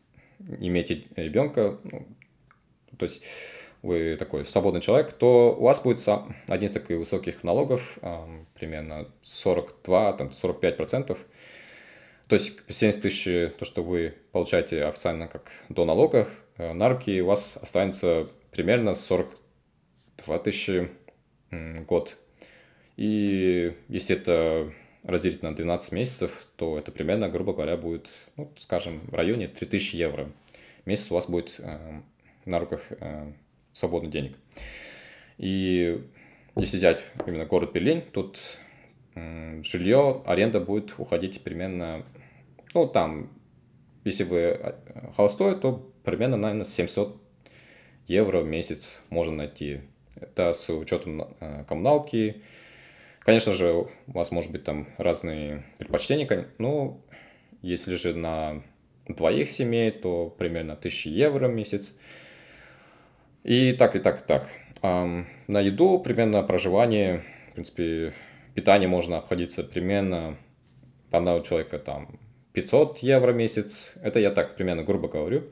имеете 0.58 1.04
ребенка, 1.14 1.78
ну, 1.84 2.06
то 2.98 3.04
есть 3.04 3.22
вы 3.82 4.16
такой 4.16 4.44
свободный 4.44 4.80
человек, 4.80 5.12
то 5.12 5.54
у 5.56 5.62
вас 5.64 5.80
будет 5.80 6.04
один 6.48 6.66
из 6.66 6.72
таких 6.72 6.98
высоких 6.98 7.44
налогов, 7.44 7.98
примерно 8.54 9.06
42-45%. 9.22 11.16
То 12.26 12.34
есть 12.34 12.60
70 12.68 13.02
тысяч, 13.02 13.52
то, 13.58 13.64
что 13.64 13.82
вы 13.82 14.14
получаете 14.32 14.84
официально 14.84 15.26
как 15.26 15.50
до 15.68 15.84
налогов, 15.84 16.28
э, 16.58 16.72
на 16.72 16.88
руки 16.88 17.20
у 17.20 17.26
вас 17.26 17.58
останется 17.60 18.28
примерно 18.50 18.94
42 18.94 20.38
тысячи 20.40 20.90
год. 21.50 22.16
И 22.96 23.74
если 23.88 24.16
это 24.16 24.72
разделить 25.02 25.42
на 25.42 25.54
12 25.54 25.92
месяцев, 25.92 26.46
то 26.56 26.78
это 26.78 26.92
примерно, 26.92 27.28
грубо 27.28 27.52
говоря, 27.52 27.76
будет, 27.76 28.10
ну, 28.36 28.52
скажем, 28.58 29.00
в 29.06 29.14
районе 29.14 29.48
3000 29.48 29.96
евро. 29.96 30.30
Месяц 30.84 31.10
у 31.10 31.14
вас 31.14 31.28
будет 31.28 31.56
э, 31.58 32.00
на 32.44 32.58
руках 32.60 32.82
э, 32.90 33.32
свободных 33.72 34.12
денег. 34.12 34.36
И 35.38 36.04
если 36.56 36.76
взять 36.76 37.02
именно 37.26 37.46
город 37.46 37.72
Берлин, 37.72 38.02
тут 38.12 38.58
э, 39.14 39.62
жилье, 39.62 40.22
аренда 40.26 40.60
будет 40.60 40.94
уходить 40.98 41.42
примерно, 41.42 42.04
ну, 42.74 42.86
там, 42.86 43.30
если 44.04 44.24
вы 44.24 44.38
э, 44.38 44.74
холостой, 45.16 45.58
то 45.58 45.90
примерно, 46.04 46.36
наверное, 46.36 46.64
700 46.64 47.19
евро 48.06 48.40
в 48.40 48.46
месяц 48.46 49.00
можно 49.10 49.36
найти. 49.36 49.80
Это 50.16 50.52
с 50.52 50.68
учетом 50.70 51.34
э, 51.40 51.64
коммуналки. 51.68 52.42
Конечно 53.20 53.54
же, 53.54 53.72
у 53.72 53.88
вас 54.06 54.30
может 54.30 54.50
быть 54.50 54.64
там 54.64 54.88
разные 54.98 55.64
предпочтения, 55.78 56.48
ну, 56.58 57.02
если 57.62 57.94
же 57.94 58.14
на 58.14 58.62
двоих 59.06 59.50
семей, 59.50 59.90
то 59.90 60.30
примерно 60.30 60.74
1000 60.74 61.10
евро 61.10 61.48
в 61.48 61.52
месяц. 61.52 61.98
И 63.44 63.72
так, 63.72 63.96
и 63.96 64.00
так, 64.00 64.22
и 64.22 64.24
так. 64.26 64.48
На 64.82 65.60
еду, 65.60 65.98
примерно 65.98 66.42
проживание, 66.42 67.22
в 67.50 67.54
принципе, 67.54 68.14
питание 68.54 68.88
можно 68.88 69.18
обходиться 69.18 69.62
примерно 69.62 70.36
одного 71.10 71.40
человека 71.40 71.78
там 71.78 72.18
500 72.52 72.98
евро 72.98 73.32
в 73.32 73.36
месяц. 73.36 73.92
Это 74.02 74.20
я 74.20 74.30
так 74.30 74.56
примерно 74.56 74.82
грубо 74.82 75.08
говорю. 75.08 75.44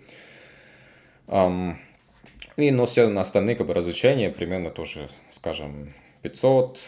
И, 2.58 2.72
но 2.72 2.86
все 2.86 3.08
на 3.08 3.20
остальные 3.20 3.54
как 3.54 3.68
бы 3.68 3.74
развлечения 3.74 4.30
примерно 4.30 4.70
тоже, 4.70 5.08
скажем, 5.30 5.94
500 6.22 6.80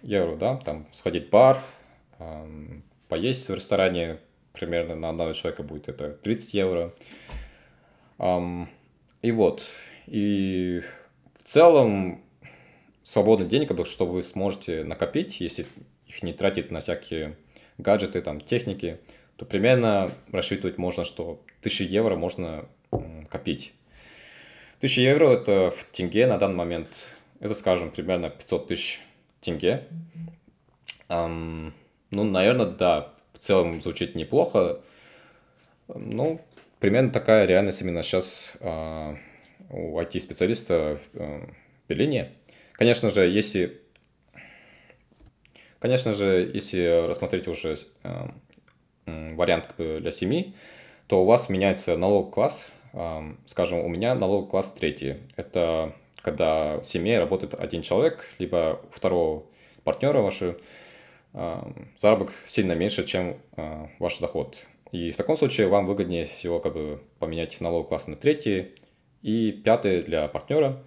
евро, 0.00 0.36
да, 0.36 0.56
там 0.56 0.86
сходить 0.90 1.26
в 1.26 1.30
бар, 1.30 1.62
поесть 3.08 3.50
в 3.50 3.54
ресторане 3.54 4.20
примерно 4.54 4.96
на 4.96 5.10
одного 5.10 5.34
человека 5.34 5.62
будет 5.62 5.90
это 5.90 6.14
30 6.14 6.54
евро. 6.54 6.94
И 9.20 9.30
вот, 9.30 9.66
и 10.06 10.80
в 11.38 11.42
целом 11.44 12.22
свободный 13.02 13.46
день, 13.46 13.66
как 13.66 13.76
бы, 13.76 13.84
что 13.84 14.06
вы 14.06 14.22
сможете 14.22 14.82
накопить, 14.82 15.42
если 15.42 15.66
их 16.06 16.22
не 16.22 16.32
тратить 16.32 16.70
на 16.70 16.80
всякие 16.80 17.36
гаджеты, 17.76 18.22
там, 18.22 18.40
техники, 18.40 18.98
то 19.36 19.44
примерно 19.44 20.10
рассчитывать 20.32 20.78
можно, 20.78 21.04
что 21.04 21.42
1000 21.60 21.84
евро 21.84 22.16
можно 22.16 22.64
копить. 23.28 23.74
1000 24.78 25.00
евро 25.00 25.30
это 25.30 25.70
в 25.70 25.84
тенге 25.92 26.26
на 26.26 26.38
данный 26.38 26.56
момент, 26.56 27.10
это, 27.40 27.54
скажем, 27.54 27.90
примерно 27.90 28.30
500 28.30 28.68
тысяч 28.68 29.00
тенге. 29.40 29.86
Um, 31.08 31.72
ну, 32.10 32.24
наверное, 32.24 32.66
да, 32.66 33.12
в 33.32 33.38
целом 33.38 33.80
звучит 33.80 34.14
неплохо. 34.14 34.80
Ну, 35.88 36.40
примерно 36.78 37.10
такая 37.10 37.46
реальность 37.46 37.82
именно 37.82 38.02
сейчас 38.02 38.56
uh, 38.60 39.16
у 39.70 39.98
IT-специалиста 39.98 41.00
в 41.12 41.48
Берлине. 41.88 42.32
Конечно 42.72 43.10
же, 43.10 43.28
если 43.28 43.80
Конечно 45.80 46.12
же, 46.12 46.50
если 46.52 47.06
рассмотреть 47.06 47.46
уже 47.46 47.76
э, 48.02 48.28
вариант 49.06 49.68
для 49.76 50.10
семьи, 50.10 50.52
то 51.06 51.22
у 51.22 51.24
вас 51.24 51.48
меняется 51.48 51.96
налог 51.96 52.34
класс 52.34 52.68
скажем, 53.46 53.78
у 53.80 53.88
меня 53.88 54.14
налоговый 54.14 54.48
класс 54.48 54.72
третий. 54.72 55.16
Это 55.36 55.94
когда 56.22 56.78
в 56.78 56.84
семье 56.84 57.18
работает 57.18 57.54
один 57.54 57.82
человек, 57.82 58.28
либо 58.38 58.80
у 58.88 58.90
второго 58.92 59.44
партнера 59.84 60.20
ваши, 60.20 60.56
заработок 61.96 62.34
сильно 62.46 62.72
меньше, 62.72 63.06
чем 63.06 63.36
а, 63.56 63.88
ваш 63.98 64.18
доход. 64.18 64.56
И 64.92 65.12
в 65.12 65.16
таком 65.16 65.36
случае 65.36 65.68
вам 65.68 65.86
выгоднее 65.86 66.24
всего 66.24 66.60
как 66.60 66.74
бы 66.74 67.00
поменять 67.18 67.60
налоговый 67.60 67.88
класс 67.88 68.08
на 68.08 68.16
третий 68.16 68.74
и 69.22 69.52
пятый 69.52 70.02
для 70.02 70.26
партнера. 70.28 70.82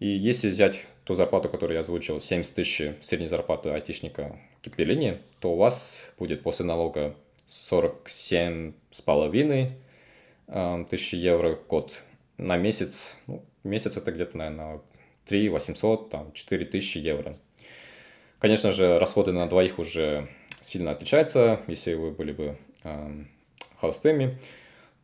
И 0.00 0.08
если 0.08 0.48
взять 0.48 0.84
ту 1.04 1.14
зарплату, 1.14 1.48
которую 1.48 1.74
я 1.74 1.80
озвучил, 1.80 2.20
70 2.20 2.54
тысяч 2.54 2.92
средней 3.00 3.28
зарплаты 3.28 3.70
айтишника 3.70 4.38
кипелини, 4.62 5.18
то 5.40 5.52
у 5.52 5.56
вас 5.56 6.12
будет 6.18 6.42
после 6.42 6.66
налога 6.66 7.14
47 7.46 8.72
с 8.90 9.00
половиной 9.00 9.70
1000 10.48 11.16
евро 11.16 11.58
год 11.68 12.02
на 12.36 12.56
месяц. 12.56 13.16
Ну, 13.26 13.44
месяц 13.64 13.96
это 13.96 14.12
где-то, 14.12 14.38
наверное, 14.38 14.80
3 15.26 15.48
800, 15.48 16.10
там, 16.10 16.32
4 16.32 16.66
тысячи 16.66 16.98
евро. 16.98 17.36
Конечно 18.38 18.72
же, 18.72 18.98
расходы 18.98 19.32
на 19.32 19.48
двоих 19.48 19.78
уже 19.78 20.28
сильно 20.60 20.92
отличаются, 20.92 21.60
если 21.66 21.94
вы 21.94 22.12
были 22.12 22.32
бы 22.32 22.58
э, 22.84 23.24
холостыми. 23.80 24.38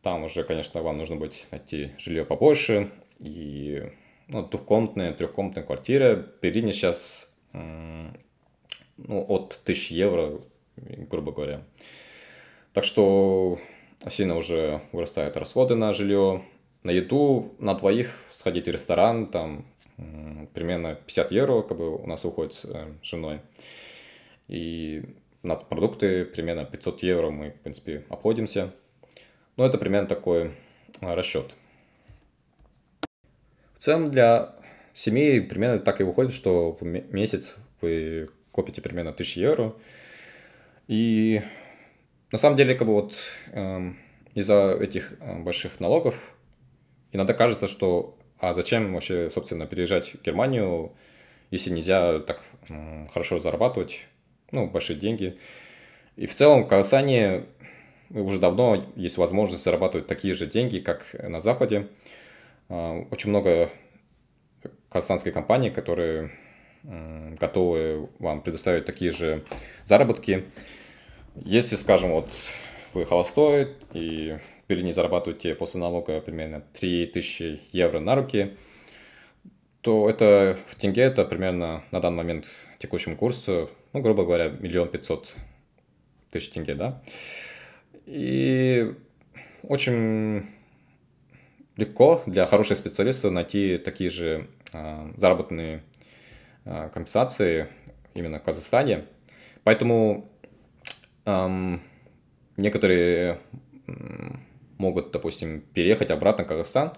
Там 0.01 0.23
уже, 0.23 0.43
конечно, 0.43 0.81
вам 0.81 0.97
нужно 0.97 1.15
будет 1.15 1.47
найти 1.51 1.91
жилье 1.97 2.25
побольше. 2.25 2.91
И 3.19 3.83
ну, 4.27 4.43
двухкомнатная, 4.47 5.13
трехкомнатная 5.13 5.63
квартира. 5.63 6.15
Передняя 6.15 6.73
сейчас 6.73 7.37
э, 7.53 8.11
ну, 8.97 9.25
от 9.27 9.59
1000 9.63 9.93
евро, 9.93 10.39
грубо 10.77 11.31
говоря. 11.31 11.63
Так 12.73 12.83
что 12.83 13.59
сильно 14.09 14.35
уже 14.35 14.81
вырастают 14.91 15.37
расходы 15.37 15.75
на 15.75 15.93
жилье. 15.93 16.43
На 16.83 16.91
еду 16.91 17.55
на 17.57 17.73
двоих 17.73 18.15
сходить 18.31 18.67
в 18.67 18.71
ресторан, 18.71 19.27
там 19.27 19.65
примерно 20.53 20.95
50 20.95 21.31
евро 21.31 21.61
как 21.61 21.77
бы 21.77 21.95
у 21.95 22.07
нас 22.07 22.25
уходит 22.25 22.53
с 22.53 22.65
э, 22.65 22.93
женой. 23.01 23.41
И 24.47 25.03
на 25.41 25.55
продукты 25.55 26.25
примерно 26.25 26.65
500 26.65 27.03
евро 27.03 27.29
мы, 27.29 27.51
в 27.51 27.59
принципе, 27.61 28.03
обходимся. 28.09 28.71
Ну, 29.57 29.63
это 29.63 29.77
примерно 29.77 30.07
такой 30.07 30.51
а, 31.01 31.15
расчет. 31.15 31.53
В 33.73 33.79
целом 33.79 34.11
для 34.11 34.55
семьи 34.93 35.39
примерно 35.39 35.79
так 35.79 36.01
и 36.01 36.03
выходит, 36.03 36.33
что 36.33 36.71
в 36.71 36.83
месяц 36.83 37.55
вы 37.81 38.29
копите 38.51 38.81
примерно 38.81 39.11
1000 39.11 39.39
евро. 39.39 39.75
И 40.87 41.41
на 42.31 42.37
самом 42.37 42.57
деле, 42.57 42.75
как 42.75 42.87
бы 42.87 42.93
вот 42.93 43.15
э, 43.51 43.91
из-за 44.33 44.71
этих 44.71 45.13
э, 45.19 45.39
больших 45.39 45.79
налогов 45.79 46.15
иногда 47.11 47.33
кажется, 47.33 47.67
что 47.67 48.17
а 48.39 48.53
зачем 48.53 48.93
вообще, 48.93 49.29
собственно, 49.29 49.65
переезжать 49.65 50.13
в 50.15 50.21
Германию, 50.21 50.91
если 51.51 51.69
нельзя 51.69 52.19
так 52.19 52.41
э, 52.69 53.05
хорошо 53.13 53.39
зарабатывать, 53.39 54.05
ну, 54.51 54.67
большие 54.67 54.99
деньги. 54.99 55.37
И 56.15 56.25
в 56.25 56.35
целом 56.35 56.63
в 56.63 56.67
Казахстане 56.67 57.45
уже 58.09 58.39
давно 58.39 58.83
есть 58.95 59.17
возможность 59.17 59.63
зарабатывать 59.63 60.07
такие 60.07 60.33
же 60.33 60.45
деньги, 60.47 60.79
как 60.79 61.15
на 61.21 61.39
Западе. 61.39 61.87
А, 62.69 63.05
очень 63.11 63.29
много 63.29 63.69
казахстанских 64.89 65.33
компаний, 65.33 65.71
которые 65.71 66.31
готовы 66.83 68.09
вам 68.19 68.41
предоставить 68.41 68.85
такие 68.85 69.11
же 69.11 69.43
заработки. 69.85 70.45
Если, 71.43 71.75
скажем, 71.75 72.11
вот 72.11 72.31
вы 72.93 73.05
холостой 73.05 73.73
и 73.93 74.37
в 74.63 74.69
Берлине 74.69 74.93
зарабатываете 74.93 75.53
после 75.53 75.81
налога 75.81 76.21
примерно 76.21 76.63
3000 76.79 77.59
евро 77.73 77.99
на 77.99 78.15
руки, 78.15 78.55
то 79.81 80.09
это 80.09 80.57
в 80.67 80.75
тенге 80.75 81.03
это 81.03 81.25
примерно 81.25 81.83
на 81.91 81.99
данный 81.99 82.17
момент 82.17 82.45
текущем 82.79 83.17
курсе, 83.17 83.67
ну, 83.91 84.01
грубо 84.01 84.23
говоря, 84.23 84.47
миллион 84.47 84.87
пятьсот 84.87 85.35
тысяч 86.31 86.51
тенге, 86.51 86.75
да. 86.75 87.01
И 88.05 88.93
очень 89.63 90.47
легко 91.75 92.23
для 92.25 92.45
хороших 92.45 92.77
специалистов 92.77 93.33
найти 93.33 93.77
такие 93.77 94.09
же 94.09 94.47
э, 94.71 95.07
заработанные 95.17 95.83
э, 96.63 96.89
компенсации 96.93 97.67
именно 98.13 98.39
в 98.39 98.43
Казахстане. 98.43 99.05
Поэтому 99.65 100.29
эм, 101.25 101.81
некоторые 102.57 103.39
могут, 104.77 105.11
допустим, 105.11 105.61
переехать 105.61 106.11
обратно 106.11 106.43
в 106.43 106.47
Казахстан, 106.47 106.93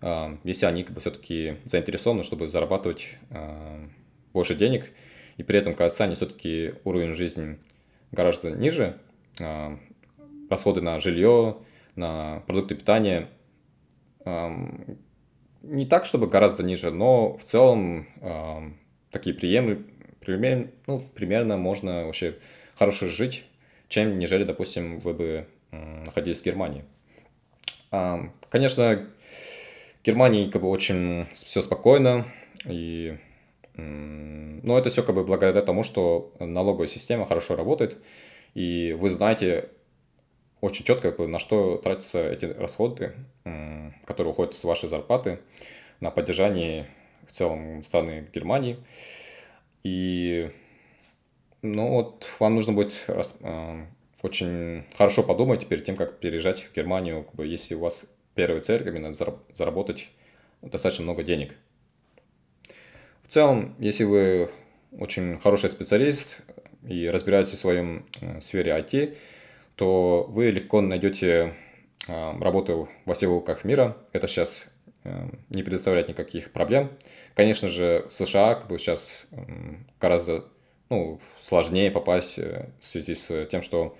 э, 0.00 0.36
если 0.44 0.66
они 0.66 0.84
как 0.84 0.94
бы 0.94 1.00
все-таки 1.00 1.56
заинтересованы, 1.64 2.22
чтобы 2.22 2.48
зарабатывать 2.48 3.16
э, 3.30 3.86
больше 4.32 4.54
денег, 4.54 4.90
и 5.36 5.42
при 5.42 5.58
этом 5.58 5.72
в 5.72 5.76
Казахстане 5.76 6.14
все-таки 6.14 6.74
уровень 6.84 7.14
жизни 7.14 7.58
гораздо 8.12 8.50
ниже, 8.50 8.98
э, 9.40 9.76
расходы 10.48 10.80
на 10.80 10.98
жилье, 10.98 11.58
на 11.94 12.42
продукты 12.46 12.74
питания 12.74 13.28
не 15.62 15.86
так, 15.86 16.04
чтобы 16.04 16.26
гораздо 16.26 16.64
ниже, 16.64 16.90
но 16.90 17.36
в 17.36 17.44
целом 17.44 18.08
такие 19.12 19.36
приемы, 19.36 19.86
пример, 20.20 20.72
ну, 20.88 21.00
примерно 21.14 21.56
можно 21.56 22.06
вообще 22.06 22.36
хорошо 22.74 23.06
жить, 23.06 23.44
чем 23.88 24.18
нежели, 24.18 24.44
допустим, 24.44 24.98
вы 24.98 25.14
бы 25.14 25.46
находились 25.70 26.42
в 26.42 26.44
Германии. 26.44 26.84
Конечно, 28.48 29.06
в 30.02 30.04
Германии 30.04 30.50
как 30.50 30.62
бы 30.62 30.68
очень 30.68 31.26
все 31.32 31.62
спокойно, 31.62 32.26
и 32.68 33.18
но 33.76 34.78
это 34.78 34.88
все 34.88 35.02
как 35.02 35.14
бы 35.14 35.24
благодаря 35.24 35.60
тому, 35.60 35.82
что 35.82 36.32
налоговая 36.40 36.86
система 36.86 37.26
хорошо 37.26 37.56
работает, 37.56 37.98
и 38.54 38.96
вы 38.98 39.10
знаете 39.10 39.68
очень 40.62 40.84
четко, 40.84 41.10
как 41.10 41.18
бы, 41.18 41.28
на 41.28 41.38
что 41.38 41.76
тратятся 41.76 42.26
эти 42.26 42.46
расходы, 42.46 43.12
которые 44.06 44.32
уходят 44.32 44.56
с 44.56 44.64
вашей 44.64 44.88
зарплаты 44.88 45.40
на 46.00 46.10
поддержание 46.10 46.88
в 47.26 47.32
целом 47.32 47.84
страны 47.84 48.28
Германии. 48.32 48.78
И 49.82 50.50
ну 51.62 51.88
вот 51.88 52.28
вам 52.38 52.54
нужно 52.54 52.72
будет 52.72 53.04
э, 53.08 53.86
очень 54.22 54.84
хорошо 54.96 55.22
подумать 55.22 55.66
перед 55.66 55.84
тем, 55.84 55.96
как 55.96 56.18
переезжать 56.18 56.62
в 56.62 56.74
Германию, 56.74 57.24
как 57.24 57.34
бы, 57.34 57.46
если 57.46 57.74
у 57.74 57.80
вас 57.80 58.10
первая 58.34 58.60
цель 58.60 58.86
именно 58.86 59.12
заработать 59.14 60.10
достаточно 60.62 61.04
много 61.04 61.22
денег. 61.22 61.54
В 63.22 63.28
целом, 63.28 63.74
если 63.78 64.04
вы 64.04 64.50
очень 64.92 65.38
хороший 65.40 65.68
специалист 65.68 66.42
и 66.86 67.08
разбираетесь 67.08 67.54
в 67.54 67.58
своем 67.58 68.06
э, 68.20 68.40
сфере 68.40 68.72
IT, 68.72 69.16
то 69.74 70.26
вы 70.28 70.50
легко 70.50 70.80
найдете 70.80 71.54
э, 72.08 72.38
работу 72.38 72.88
во 73.04 73.14
всех 73.14 73.30
уголках 73.30 73.64
мира. 73.64 73.96
Это 74.12 74.28
сейчас 74.28 74.72
не 75.50 75.62
предоставляет 75.62 76.08
никаких 76.08 76.50
проблем. 76.50 76.90
Конечно 77.36 77.68
же, 77.68 78.06
в 78.08 78.12
США 78.12 78.56
как 78.56 78.66
бы 78.66 78.76
сейчас 78.76 79.28
гораздо 80.00 80.46
ну, 80.88 81.20
сложнее 81.40 81.90
попасть 81.90 82.38
э, 82.38 82.70
в 82.80 82.84
связи 82.84 83.14
с 83.14 83.46
тем, 83.46 83.62
что 83.62 83.96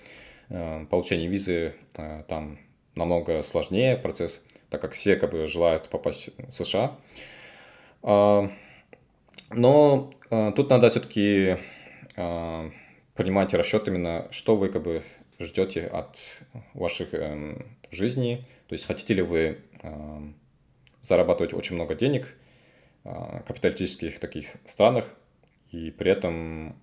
получение 0.49 1.27
визы 1.27 1.75
там 1.93 2.61
намного 2.95 3.43
сложнее 3.43 3.97
процесс, 3.97 4.47
так 4.71 4.81
как 4.81 4.93
все 4.93 5.17
как 5.17 5.33
бы 5.33 5.49
желают 5.49 5.89
попасть 5.89 6.29
в 6.39 6.53
США. 6.53 6.97
А, 8.05 8.49
но 9.51 10.13
тут 10.55 10.71
надо 10.71 10.89
все-таки 10.89 11.57
принимать 12.15 13.55
расчет 13.55 13.89
именно, 13.89 14.29
что 14.31 14.55
вы 14.55 14.69
как 14.69 14.85
бы 14.85 15.03
ждете 15.39 15.87
от 15.87 16.41
ваших 16.75 17.13
э, 17.13 17.63
жизней. 17.91 18.47
То 18.69 18.75
есть 18.75 18.87
хотите 18.87 19.15
ли 19.15 19.23
вы 19.23 19.59
э, 19.83 20.21
зарабатывать 21.01 21.53
очень 21.53 21.75
много 21.75 21.95
денег 21.95 22.35
э, 23.05 23.09
в 23.09 23.43
капиталистических 23.47 24.19
таких 24.19 24.49
странах 24.65 25.09
и 25.77 25.91
при 25.91 26.11
этом 26.11 26.81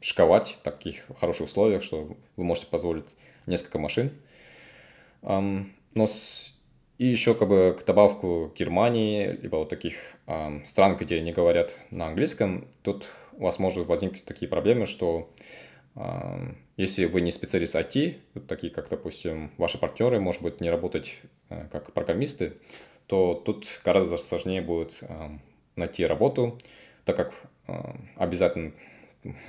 шиковать 0.00 0.48
в 0.48 0.62
таких 0.62 1.06
хороших 1.18 1.46
условиях, 1.46 1.82
что 1.82 2.16
вы 2.36 2.44
можете 2.44 2.68
позволить 2.68 3.04
несколько 3.46 3.78
машин. 3.78 4.10
Но 5.22 6.06
с... 6.06 6.56
И 6.96 7.06
еще 7.06 7.34
как 7.34 7.48
бы 7.48 7.76
к 7.78 7.84
добавку 7.84 8.52
Германии, 8.54 9.38
либо 9.42 9.56
вот 9.56 9.68
таких 9.68 9.94
стран, 10.64 10.96
где 10.96 11.20
не 11.20 11.32
говорят 11.32 11.78
на 11.90 12.08
английском, 12.08 12.68
тут 12.82 13.06
у 13.32 13.44
вас 13.44 13.58
может 13.58 13.86
возникнуть 13.86 14.24
такие 14.24 14.48
проблемы, 14.48 14.86
что 14.86 15.30
если 16.76 17.04
вы 17.06 17.20
не 17.20 17.30
специалист 17.30 17.74
IT, 17.74 18.46
такие 18.46 18.72
как, 18.72 18.88
допустим, 18.88 19.50
ваши 19.58 19.78
партнеры, 19.78 20.20
может 20.20 20.42
быть, 20.42 20.60
не 20.60 20.70
работать 20.70 21.20
э, 21.48 21.66
как 21.70 21.92
программисты, 21.92 22.54
то 23.06 23.34
тут 23.34 23.66
гораздо 23.84 24.16
сложнее 24.16 24.62
будет 24.62 25.02
найти 25.76 26.06
работу, 26.06 26.58
так 27.12 27.16
как 27.16 27.34
обязательно 28.16 28.72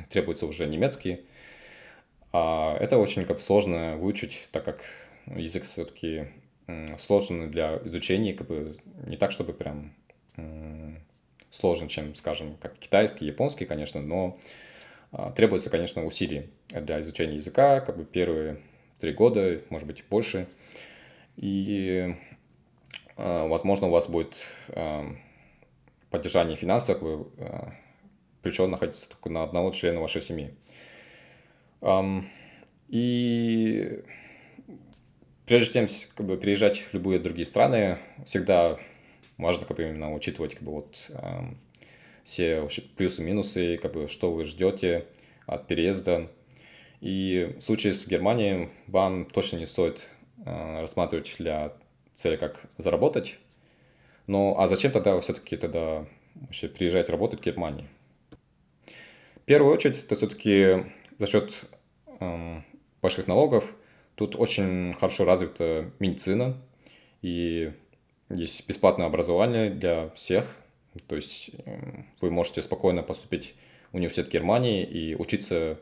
требуется 0.10 0.46
уже 0.46 0.68
немецкий. 0.68 1.22
А 2.34 2.78
это 2.80 2.98
очень 2.98 3.26
как 3.26 3.42
сложно 3.42 3.98
выучить, 3.98 4.48
так 4.52 4.64
как 4.64 4.84
язык 5.26 5.64
все-таки 5.64 6.28
сложный 6.98 7.48
для 7.48 7.78
изучения, 7.86 8.34
как 8.34 8.48
бы 8.48 8.78
не 9.06 9.18
так, 9.18 9.32
чтобы 9.32 9.54
прям 9.54 9.94
сложен, 11.52 11.90
чем, 11.90 12.16
скажем, 12.16 12.56
как 12.62 12.78
китайский, 12.78 13.26
японский, 13.26 13.66
конечно, 13.66 14.02
но 14.02 14.40
а, 15.12 15.32
требуется, 15.32 15.70
конечно, 15.70 16.06
усилий 16.06 16.50
для 16.70 17.02
изучения 17.02 17.36
языка, 17.36 17.82
как 17.82 17.98
бы 17.98 18.06
первые 18.06 18.62
три 19.00 19.12
года, 19.12 19.62
может 19.70 19.88
быть, 19.88 20.04
больше. 20.10 20.48
И, 21.36 22.16
а, 23.18 23.48
возможно, 23.48 23.88
у 23.88 23.92
вас 23.92 24.10
будет 24.10 24.46
поддержание 26.12 26.56
финансов, 26.56 27.00
причем 28.44 28.70
находиться 28.70 29.10
только 29.10 29.30
на 29.30 29.44
одного 29.44 29.72
члена 29.72 30.00
вашей 30.00 30.22
семьи. 30.22 30.54
И 32.90 34.04
прежде 35.46 35.74
чем 35.74 35.88
как 36.16 36.26
бы, 36.26 36.38
переезжать 36.38 36.78
в 36.80 36.94
любые 36.94 37.20
другие 37.20 37.46
страны, 37.46 37.98
всегда 38.26 38.78
важно 39.38 39.66
как 39.66 39.78
бы, 39.78 39.84
именно 39.84 40.14
учитывать 40.14 40.54
как 40.54 40.64
бы, 40.64 40.72
вот, 40.74 41.10
все 42.24 42.68
плюсы-минусы, 42.98 43.78
как 43.78 43.94
бы, 43.94 44.08
что 44.08 44.32
вы 44.32 44.44
ждете 44.44 45.06
от 45.48 45.68
переезда. 45.68 46.30
И 47.00 47.56
в 47.58 47.62
случае 47.62 47.94
с 47.94 48.08
Германией 48.08 48.70
вам 48.86 49.26
точно 49.26 49.58
не 49.58 49.66
стоит 49.66 50.08
э, 50.46 50.82
рассматривать 50.82 51.36
для 51.40 51.74
цели, 52.14 52.36
как 52.36 52.62
заработать. 52.78 53.40
Ну, 54.32 54.56
а 54.58 54.70
зачем 54.70 54.94
тогда 54.94 55.20
все-таки 55.20 55.58
тогда 55.58 56.06
вообще 56.36 56.70
приезжать 56.70 57.10
работать 57.10 57.42
в 57.42 57.44
Германии? 57.44 57.90
В 59.36 59.42
первую 59.42 59.74
очередь, 59.74 60.06
это 60.06 60.16
все-таки 60.16 60.86
за 61.18 61.26
счет 61.26 61.54
э, 62.22 62.62
больших 63.02 63.28
налогов. 63.28 63.76
Тут 64.16 64.38
очень 64.38 64.94
хорошо 64.94 65.26
развита 65.26 65.92
медицина, 66.00 66.56
и 67.22 67.74
есть 68.30 68.66
бесплатное 68.70 69.06
образование 69.06 69.70
для 69.70 70.12
всех, 70.12 70.46
то 71.08 71.18
есть 71.18 71.52
эм, 71.66 72.08
вы 72.22 72.32
можете 72.32 72.62
спокойно 72.62 73.04
поступить 73.04 73.54
в 73.92 73.98
университет 73.98 74.30
Германии 74.32 74.86
и 74.86 75.14
учиться 75.14 75.78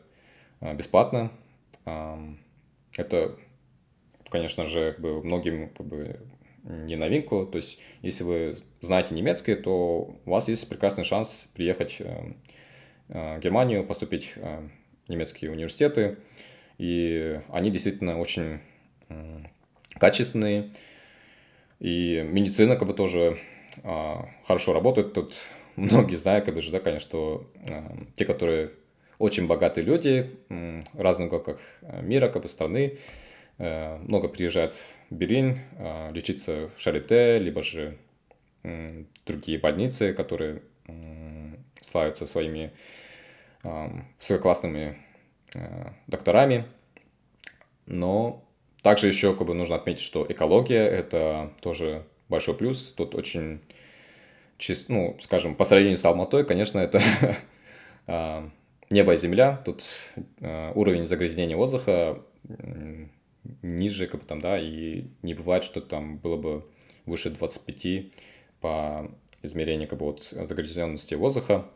э, 0.60 0.74
бесплатно. 0.74 1.30
Это, 1.84 3.36
конечно 4.28 4.66
же, 4.66 4.90
как 4.90 5.00
бы 5.00 5.22
многим 5.22 5.70
не 6.64 6.96
новинку. 6.96 7.46
То 7.46 7.56
есть, 7.56 7.78
если 8.02 8.24
вы 8.24 8.54
знаете 8.80 9.14
немецкий, 9.14 9.54
то 9.54 10.16
у 10.24 10.30
вас 10.30 10.48
есть 10.48 10.68
прекрасный 10.68 11.04
шанс 11.04 11.48
приехать 11.54 11.96
э, 12.00 12.32
э, 13.08 13.36
в 13.38 13.40
Германию, 13.40 13.84
поступить 13.84 14.34
в 14.36 14.70
немецкие 15.08 15.50
университеты. 15.50 16.18
И 16.78 17.40
они 17.50 17.70
действительно 17.70 18.18
очень 18.18 18.60
качественные. 19.98 20.72
И 21.78 22.22
медицина 22.26 22.76
как 22.76 22.88
бы 22.88 22.94
тоже 22.94 23.38
хорошо 24.46 24.72
работают. 24.72 25.12
Тут 25.12 25.36
многие 25.76 26.16
знают, 26.16 26.44
как 26.46 26.54
бы, 26.54 26.62
да, 26.70 26.80
конечно, 26.80 27.00
что 27.00 27.50
те, 28.16 28.24
которые 28.24 28.70
очень 29.20 29.46
богатые 29.46 29.84
люди 29.84 30.30
уголках 31.26 31.58
а, 31.82 32.00
мира, 32.00 32.28
как 32.28 32.42
бы 32.42 32.48
страны, 32.48 32.98
много 33.60 34.28
приезжают 34.28 34.74
в 35.10 35.14
Берлин 35.14 35.60
лечиться 36.12 36.70
в 36.74 36.80
Шарите, 36.80 37.38
либо 37.38 37.62
же 37.62 37.98
другие 39.26 39.58
больницы, 39.58 40.14
которые 40.14 40.62
славятся 41.80 42.26
своими 42.26 42.72
высококлассными 44.18 44.96
докторами. 46.06 46.64
Но 47.84 48.44
также 48.82 49.08
еще 49.08 49.34
как 49.34 49.46
бы 49.46 49.54
нужно 49.54 49.76
отметить, 49.76 50.02
что 50.02 50.26
экология– 50.26 50.86
это 50.88 51.52
тоже 51.60 52.06
большой 52.30 52.54
плюс. 52.54 52.92
Тут 52.92 53.14
очень 53.14 53.60
чист, 54.56 54.88
ну, 54.88 55.18
скажем, 55.20 55.54
по 55.54 55.64
сравнению 55.64 55.98
с 55.98 56.04
Алматой, 56.04 56.46
конечно, 56.46 56.78
это 56.78 57.02
небо 58.90 59.12
и 59.12 59.16
земля. 59.18 59.60
Тут 59.66 59.84
уровень 60.40 61.06
загрязнения 61.06 61.56
воздуха 61.56 62.22
ниже, 63.62 64.06
как 64.06 64.20
бы 64.20 64.26
там, 64.26 64.40
да, 64.40 64.58
и 64.58 65.04
не 65.22 65.34
бывает, 65.34 65.64
что 65.64 65.80
там 65.80 66.18
было 66.18 66.36
бы 66.36 66.66
выше 67.06 67.30
25 67.30 68.12
по 68.60 69.10
измерению 69.42 69.88
как 69.88 69.98
бы 69.98 70.06
вот 70.06 70.24
загрязненности 70.24 71.14
воздуха. 71.14 71.68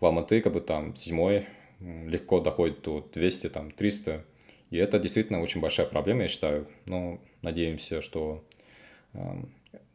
В 0.00 0.06
Алматы 0.06 0.40
как 0.40 0.52
бы 0.52 0.60
там 0.60 0.96
зимой 0.96 1.46
легко 1.80 2.40
доходит 2.40 2.82
до 2.82 3.08
200, 3.12 3.48
там 3.50 3.70
300. 3.70 4.24
И 4.70 4.76
это 4.76 4.98
действительно 4.98 5.40
очень 5.40 5.60
большая 5.60 5.86
проблема, 5.86 6.22
я 6.22 6.28
считаю. 6.28 6.66
Но 6.86 7.20
надеемся, 7.42 8.00
что 8.00 8.44
э, 9.12 9.18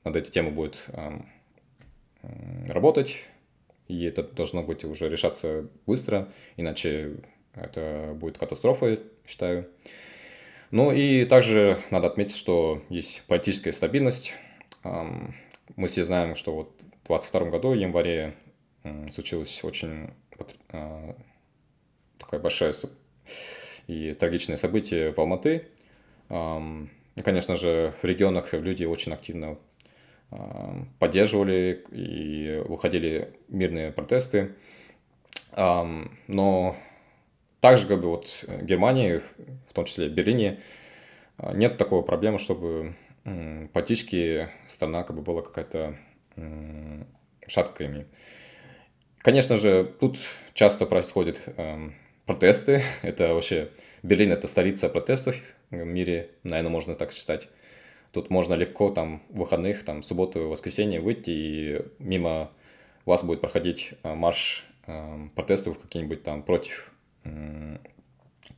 над 0.03 0.15
этой 0.15 0.31
темой 0.31 0.51
будет 0.51 0.83
э, 0.87 1.19
работать. 2.67 3.17
И 3.87 4.03
это 4.03 4.23
должно 4.23 4.63
быть 4.63 4.83
уже 4.83 5.09
решаться 5.09 5.67
быстро, 5.85 6.29
иначе 6.57 7.15
это 7.53 8.15
будет 8.19 8.37
катастрофой, 8.37 8.99
считаю. 9.25 9.67
Ну 10.71 10.91
и 10.91 11.25
также 11.25 11.77
надо 11.91 12.07
отметить, 12.07 12.35
что 12.35 12.83
есть 12.89 13.23
политическая 13.27 13.71
стабильность. 13.71 14.33
Мы 14.83 15.87
все 15.87 16.03
знаем, 16.03 16.35
что 16.35 16.53
вот 16.53 16.71
в 17.03 17.07
2022 17.07 17.49
году, 17.49 17.69
в 17.69 17.73
январе, 17.75 18.35
случилась 19.11 19.63
очень 19.63 20.09
а, 20.69 21.15
такая 22.17 22.39
большая 22.39 22.73
и 23.87 24.13
трагичное 24.13 24.57
событие 24.57 25.13
в 25.13 25.19
Алматы. 25.19 25.67
Конечно 26.27 27.55
же, 27.55 27.93
в 28.01 28.05
регионах 28.05 28.53
люди 28.53 28.83
очень 28.83 29.13
активно 29.13 29.57
поддерживали 30.99 31.85
и 31.91 32.61
выходили 32.67 33.33
мирные 33.47 33.91
протесты. 33.91 34.55
Но 35.55 36.75
также 37.59 37.87
как 37.87 38.01
бы 38.01 38.09
вот 38.09 38.43
в 38.43 38.63
Германии, 38.63 39.21
в 39.69 39.73
том 39.73 39.85
числе 39.85 40.09
Берлине, 40.09 40.59
а, 41.37 41.53
нет 41.53 41.77
такой 41.77 42.03
проблемы, 42.03 42.39
чтобы 42.39 42.95
политически 43.73 44.49
страна 44.67 45.03
как 45.03 45.15
бы 45.15 45.21
была 45.21 45.41
какая-то 45.41 45.97
шатками. 47.45 48.05
Конечно 49.19 49.57
же, 49.57 49.83
тут 49.99 50.17
часто 50.53 50.85
происходят 50.85 51.41
э, 51.45 51.89
протесты. 52.25 52.81
Это 53.01 53.33
вообще 53.33 53.71
Берлин 54.03 54.31
это 54.31 54.47
столица 54.47 54.89
протестов 54.89 55.35
в 55.69 55.75
мире, 55.75 56.29
наверное, 56.43 56.71
можно 56.71 56.95
так 56.95 57.11
считать. 57.11 57.49
Тут 58.13 58.29
можно 58.29 58.53
легко 58.53 58.89
там 58.89 59.21
в 59.29 59.39
выходных, 59.39 59.83
там 59.83 60.01
субботу, 60.01 60.47
воскресенье 60.47 61.01
выйти 61.01 61.29
и 61.29 61.81
мимо 61.99 62.51
вас 63.05 63.23
будет 63.23 63.41
проходить 63.41 63.93
э, 64.03 64.13
марш 64.13 64.65
э, 64.85 65.27
протестов 65.35 65.79
какие-нибудь 65.79 66.23
там 66.23 66.43
против 66.43 66.91
э, 66.91 66.96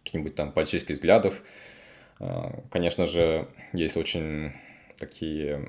каких-нибудь 0.03 0.35
там 0.35 0.51
политических 0.51 0.95
взглядов. 0.95 1.43
Э, 2.19 2.61
конечно 2.71 3.05
же, 3.05 3.47
есть 3.73 3.97
очень 3.97 4.53
такие 4.97 5.67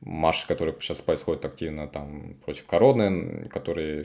марши, 0.00 0.46
которые 0.46 0.74
сейчас 0.80 1.02
происходят 1.02 1.44
активно 1.44 1.86
там 1.86 2.34
против 2.44 2.64
короны, 2.64 3.46
которые 3.50 4.04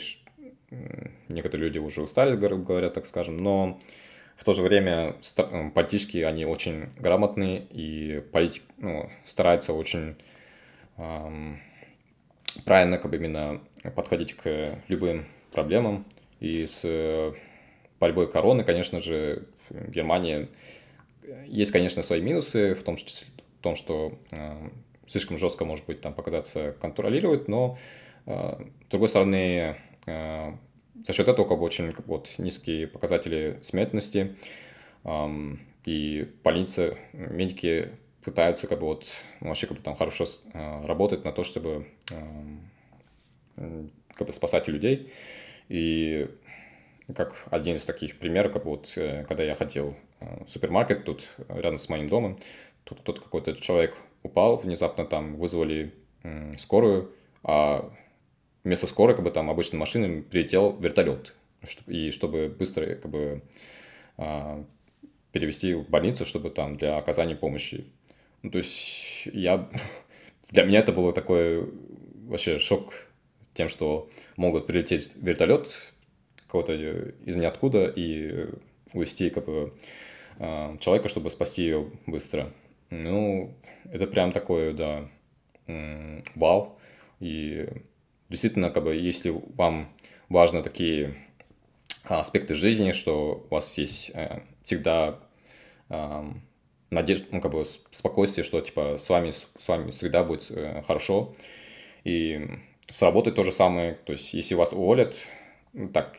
некоторые 1.29 1.67
люди 1.67 1.79
уже 1.79 2.01
устали, 2.01 2.36
говоря, 2.36 2.89
так 2.89 3.05
скажем, 3.05 3.38
но 3.38 3.79
в 4.39 4.43
то 4.45 4.53
же 4.53 4.62
время 4.62 5.15
политически 5.75 6.19
они 6.19 6.45
очень 6.45 6.89
грамотные 6.97 7.65
и 7.71 8.21
политик, 8.32 8.63
ну, 8.77 9.10
стараются 9.25 9.73
очень 9.73 10.15
эм, 10.97 11.60
правильно 12.63 12.97
как 12.97 13.12
бы 13.12 13.17
именно 13.17 13.62
подходить 13.95 14.36
к 14.36 14.82
любым 14.88 15.25
проблемам. 15.51 16.05
И 16.39 16.65
с 16.65 17.34
борьбой 17.99 18.32
короны, 18.32 18.63
конечно 18.63 18.99
же, 18.99 19.47
в 19.69 19.91
Германии 19.91 20.49
есть, 21.47 21.71
конечно, 21.71 22.02
свои 22.02 22.21
минусы 22.21 22.73
в 22.73 22.84
том, 22.84 22.97
что, 22.97 23.12
в 23.60 23.62
том, 23.62 23.75
что 23.75 24.17
э, 24.32 24.69
слишком 25.08 25.38
жестко, 25.38 25.65
может 25.65 25.86
быть, 25.86 26.02
там 26.02 26.13
показаться 26.13 26.75
контролировать, 26.80 27.47
но 27.47 27.78
э, 28.25 28.65
с 28.88 28.89
другой 28.89 29.10
стороны, 29.10 29.75
э, 30.06 30.52
за 31.06 31.13
счет 31.13 31.28
этого 31.28 31.47
как 31.47 31.60
бы 31.60 31.65
очень 31.65 31.93
вот, 32.06 32.30
низкие 32.38 32.88
показатели 32.88 33.60
смертности, 33.62 34.36
и 35.86 36.30
больницы, 36.43 36.97
медики 37.13 37.91
пытаются 38.21 38.67
как 38.67 38.82
бы 38.82 38.88
вот 38.88 39.08
вообще 39.39 39.65
как 39.65 39.78
бы 39.78 39.84
там 39.84 39.95
хорошо 39.95 40.25
э, 40.54 40.86
работать 40.86 41.23
на 41.23 41.32
то, 41.32 41.43
чтобы 41.43 41.88
как 43.56 44.28
бы 44.28 44.34
спасать 44.34 44.67
людей. 44.67 45.12
И 45.69 46.27
как 47.15 47.47
один 47.49 47.75
из 47.75 47.86
таких 47.86 48.17
примеров, 48.17 48.51
как 48.51 48.65
вот 48.65 48.91
э, 48.95 49.23
когда 49.25 49.43
я 49.43 49.55
ходил 49.55 49.95
э, 50.19 50.43
в 50.43 50.49
супермаркет 50.49 51.05
тут 51.05 51.23
рядом 51.47 51.77
с 51.77 51.88
моим 51.89 52.08
домом, 52.08 52.38
тут 52.84 52.99
кто-то 52.99 53.21
какой-то 53.21 53.55
человек 53.55 53.95
упал, 54.23 54.58
внезапно 54.58 55.05
там 55.05 55.38
вызвали 55.38 55.93
скорую, 56.58 57.13
а 57.43 57.89
вместо 58.63 58.88
скорой, 58.88 59.15
как 59.15 59.23
бы 59.23 59.32
там 59.32 59.49
обычной 59.49 59.79
машины, 59.79 60.21
прилетел 60.21 60.75
вертолет. 60.77 61.36
И 61.88 62.12
чтобы 62.12 62.49
быстро 62.49 62.95
как 62.95 63.10
бы 63.10 63.41
а, 64.17 64.63
перевести 65.32 65.73
в 65.73 65.89
больницу, 65.89 66.25
чтобы 66.25 66.49
там 66.49 66.77
для 66.77 66.97
оказания 66.97 67.36
помощи. 67.36 67.86
Ну, 68.41 68.51
то 68.51 68.58
есть 68.58 69.25
я... 69.25 69.69
Для 70.49 70.63
меня 70.63 70.79
это 70.79 70.91
было 70.91 71.13
такой 71.13 71.71
вообще 72.25 72.58
шок 72.58 72.93
тем, 73.60 73.67
что 73.67 74.10
могут 74.38 74.67
прилететь 74.67 75.12
вертолет 75.15 75.93
кого-то 76.48 76.74
из 76.74 77.36
ниоткуда 77.36 77.91
и 77.93 78.48
увезти 78.93 79.30
как 79.30 79.45
бы 79.48 79.74
а, 80.38 80.78
человека, 80.78 81.10
чтобы 81.10 81.30
спасти 81.30 81.63
ее 81.63 81.91
быстро. 82.08 82.54
Ну, 82.89 83.54
это 83.91 84.08
прям 84.08 84.32
такое, 84.32 84.72
да, 84.72 85.10
вау. 86.36 86.80
И 87.19 87.67
действительно, 88.30 88.69
как 88.69 88.86
бы, 88.86 88.95
если 88.95 89.30
вам 89.56 89.89
важны 90.30 90.63
такие 90.63 91.15
аспекты 92.06 92.54
жизни, 92.54 92.93
что 92.93 93.45
у 93.50 93.54
вас 93.54 93.78
есть 93.78 94.12
э, 94.13 94.39
всегда 94.63 95.19
э, 95.89 96.32
надежда, 96.91 97.26
ну, 97.32 97.41
как 97.41 97.52
бы 97.52 97.65
спокойствие, 97.65 98.45
что, 98.45 98.62
типа, 98.62 98.95
с 98.98 99.10
вами, 99.10 99.32
с 99.32 99.67
вами 99.67 99.91
всегда 99.91 100.24
будет 100.24 100.50
э, 100.50 100.82
хорошо. 100.88 101.34
И 102.06 102.48
с 102.89 103.02
работой 103.02 103.34
то 103.34 103.43
же 103.43 103.52
самое, 103.52 103.93
то 104.06 104.13
есть, 104.13 104.34
если 104.34 104.56
вас 104.56 104.73
уволят, 104.73 105.15
ну, 105.73 105.89
так, 105.89 106.17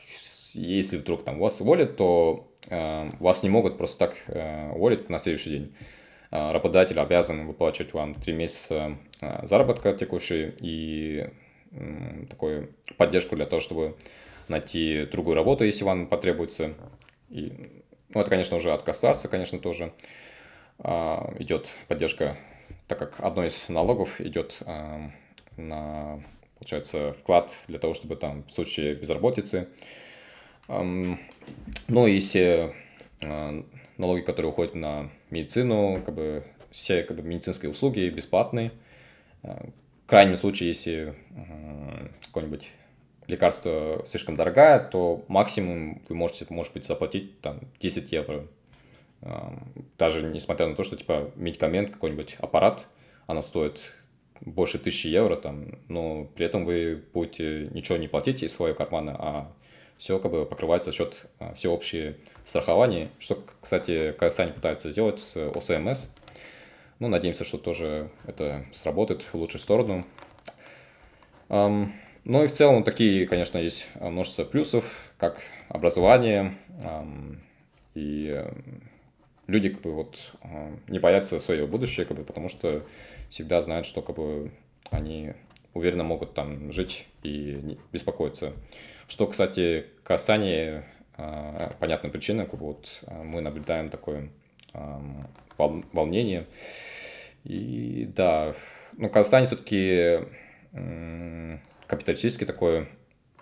если 0.54 0.98
вдруг 0.98 1.24
там 1.24 1.38
вас 1.38 1.60
уволят, 1.60 1.96
то 1.96 2.48
э, 2.68 3.10
вас 3.18 3.42
не 3.42 3.48
могут 3.48 3.78
просто 3.78 4.06
так 4.06 4.16
э, 4.26 4.70
уволить 4.72 5.08
на 5.08 5.18
следующий 5.18 5.50
день. 5.50 5.74
Э, 6.30 6.52
работодатель 6.52 6.98
обязан 6.98 7.46
выплачивать 7.46 7.92
вам 7.92 8.14
3 8.14 8.32
месяца 8.32 8.96
э, 9.20 9.46
заработка 9.46 9.92
текущий 9.92 10.54
и 10.60 11.28
такую 12.28 12.74
поддержку 12.96 13.36
для 13.36 13.46
того, 13.46 13.60
чтобы 13.60 13.94
найти 14.48 15.06
другую 15.06 15.36
работу, 15.36 15.64
если 15.64 15.84
вам 15.84 16.08
потребуется. 16.08 16.74
И, 17.28 17.52
ну, 18.08 18.20
это, 18.20 18.28
конечно, 18.28 18.56
уже 18.56 18.72
от 18.72 18.84
государства, 18.84 19.28
конечно, 19.28 19.58
тоже 19.60 19.92
а, 20.80 21.32
идет 21.38 21.68
поддержка, 21.88 22.36
так 22.88 22.98
как 22.98 23.20
одно 23.20 23.44
из 23.44 23.68
налогов 23.68 24.20
идет 24.20 24.58
а, 24.62 25.10
на, 25.56 26.22
получается, 26.60 27.14
вклад 27.14 27.56
для 27.66 27.78
того, 27.78 27.94
чтобы 27.94 28.16
там 28.16 28.44
в 28.44 28.52
случае 28.52 28.94
безработицы. 28.94 29.68
А, 30.68 30.84
ну, 31.88 32.06
если 32.06 32.74
а, 33.24 33.64
налоги, 33.96 34.20
которые 34.20 34.52
уходят 34.52 34.74
на 34.74 35.10
медицину, 35.30 36.02
как 36.04 36.14
бы 36.14 36.44
все 36.70 37.02
как 37.02 37.16
бы, 37.16 37.22
медицинские 37.22 37.70
услуги 37.70 38.08
бесплатные, 38.10 38.72
а, 39.42 39.68
крайнем 40.06 40.36
случае, 40.36 40.68
если 40.68 41.14
какое-нибудь 42.26 42.68
лекарство 43.26 44.02
слишком 44.06 44.36
дорогое, 44.36 44.80
то 44.80 45.24
максимум 45.28 46.02
вы 46.08 46.14
можете, 46.14 46.46
может 46.50 46.74
быть, 46.74 46.84
заплатить 46.84 47.40
там 47.40 47.60
10 47.78 48.10
евро. 48.10 48.44
Даже 49.98 50.22
несмотря 50.22 50.66
на 50.66 50.74
то, 50.74 50.82
что 50.82 50.96
типа 50.96 51.30
медикамент, 51.36 51.90
какой-нибудь 51.90 52.36
аппарат, 52.40 52.88
она 53.28 53.40
стоит 53.40 53.92
больше 54.40 54.78
тысячи 54.78 55.06
евро, 55.06 55.36
там, 55.36 55.78
но 55.88 56.24
при 56.34 56.46
этом 56.46 56.64
вы 56.64 57.02
будете 57.12 57.68
ничего 57.72 57.98
не 57.98 58.08
платить 58.08 58.42
из 58.42 58.52
своего 58.52 58.76
кармана, 58.76 59.16
а 59.18 59.52
все 59.98 60.18
как 60.18 60.30
бы 60.30 60.46
покрывается 60.46 60.90
за 60.90 60.96
счет 60.96 61.26
а, 61.38 61.52
всеобщее 61.54 62.16
страхования, 62.44 63.10
что, 63.18 63.42
кстати, 63.60 64.12
Казахстане 64.12 64.52
пытается 64.52 64.90
сделать 64.90 65.20
с 65.20 65.36
ОСМС, 65.36 66.06
ну, 67.00 67.08
надеемся, 67.08 67.44
что 67.44 67.58
тоже 67.58 68.10
это 68.26 68.66
сработает 68.72 69.22
в 69.22 69.34
лучшую 69.34 69.60
сторону. 69.60 70.06
Ну 71.48 72.44
и 72.44 72.46
в 72.46 72.52
целом 72.52 72.84
такие, 72.84 73.26
конечно, 73.26 73.56
есть 73.56 73.88
множество 73.98 74.44
плюсов, 74.44 75.10
как 75.16 75.40
образование. 75.70 76.54
И 77.94 78.44
люди 79.46 79.70
как 79.70 79.80
бы 79.80 79.92
вот 79.92 80.32
не 80.88 80.98
боятся 80.98 81.40
своего 81.40 81.66
будущего, 81.66 82.04
как 82.04 82.18
бы, 82.18 82.24
потому 82.24 82.50
что 82.50 82.84
всегда 83.30 83.62
знают, 83.62 83.86
что 83.86 84.02
как 84.02 84.16
бы 84.16 84.52
они 84.90 85.32
уверенно 85.72 86.04
могут 86.04 86.34
там 86.34 86.72
жить 86.72 87.06
и 87.22 87.58
не 87.62 87.78
беспокоиться. 87.92 88.52
Что, 89.08 89.26
кстати, 89.26 89.86
в 90.00 90.02
Казахстане 90.02 90.84
э, 91.16 91.70
понятной 91.78 92.10
причины, 92.10 92.44
как 92.44 92.60
бы 92.60 92.66
вот 92.66 93.00
э, 93.06 93.22
мы 93.22 93.40
наблюдаем 93.40 93.88
такое 93.88 94.28
волнение. 95.56 96.46
И 97.44 98.08
да, 98.14 98.54
ну, 98.96 99.08
Казахстан 99.08 99.46
все-таки 99.46 100.20
капиталистический 101.86 102.46
такой 102.46 102.86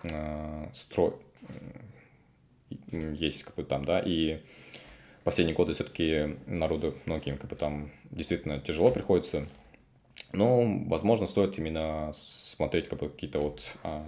э, 0.03 0.67
строй 0.73 1.13
есть 2.91 3.43
как 3.43 3.55
бы 3.55 3.63
там, 3.63 3.85
да, 3.85 4.01
и 4.03 4.41
последние 5.23 5.55
годы 5.55 5.73
все-таки 5.73 6.37
народу 6.47 6.95
многим 7.05 7.37
как 7.37 7.49
бы 7.49 7.55
там 7.55 7.91
действительно 8.11 8.59
тяжело 8.59 8.91
приходится. 8.91 9.47
Но, 10.31 10.63
возможно, 10.85 11.25
стоит 11.25 11.57
именно 11.57 12.11
смотреть 12.13 12.87
как 12.87 12.99
бы 12.99 13.09
какие-то 13.09 13.39
вот 13.39 13.67
а, 13.83 14.05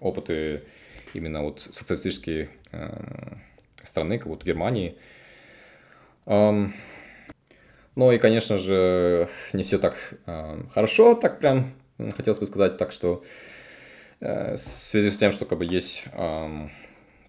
опыты 0.00 0.64
именно 1.14 1.42
вот 1.42 1.60
социалистические 1.60 2.50
а, 2.72 3.38
страны, 3.82 4.18
как 4.18 4.26
вот 4.26 4.44
Германии. 4.44 4.96
Um, 6.26 6.72
ну 7.96 8.12
и, 8.12 8.18
конечно 8.18 8.58
же, 8.58 9.28
не 9.54 9.62
все 9.62 9.78
так 9.78 9.96
э, 10.26 10.62
хорошо, 10.74 11.14
так 11.14 11.38
прям 11.38 11.72
хотелось 12.16 12.38
бы 12.38 12.44
сказать, 12.44 12.76
так 12.76 12.92
что 12.92 13.24
э, 14.20 14.52
в 14.52 14.58
связи 14.58 15.10
с 15.10 15.16
тем, 15.16 15.32
что 15.32 15.46
как 15.46 15.58
бы 15.58 15.64
есть 15.64 16.04
э, 16.12 16.68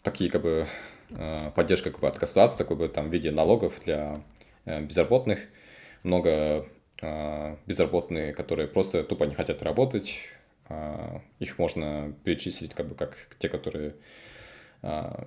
такие 0.03 0.29
как 0.29 0.41
бы 0.41 0.67
э, 1.11 1.51
поддержка 1.55 1.89
как 1.89 2.01
бы, 2.01 2.07
от 2.09 2.17
государства, 2.17 2.65
как 2.65 2.77
бы 2.77 2.89
там 2.89 3.09
в 3.09 3.13
виде 3.13 3.31
налогов 3.31 3.79
для 3.85 4.21
э, 4.65 4.81
безработных, 4.81 5.39
много 6.03 6.67
безработные, 7.65 8.33
которые 8.33 8.67
просто 8.67 9.03
тупо 9.03 9.25
не 9.25 9.35
хотят 9.35 9.61
работать, 9.61 10.15
э, 10.69 11.19
их 11.39 11.59
можно 11.59 12.13
перечислить 12.23 12.73
как 12.73 12.87
бы 12.87 12.95
как 12.95 13.15
те, 13.39 13.49
которые 13.49 13.93
э, 14.81 15.25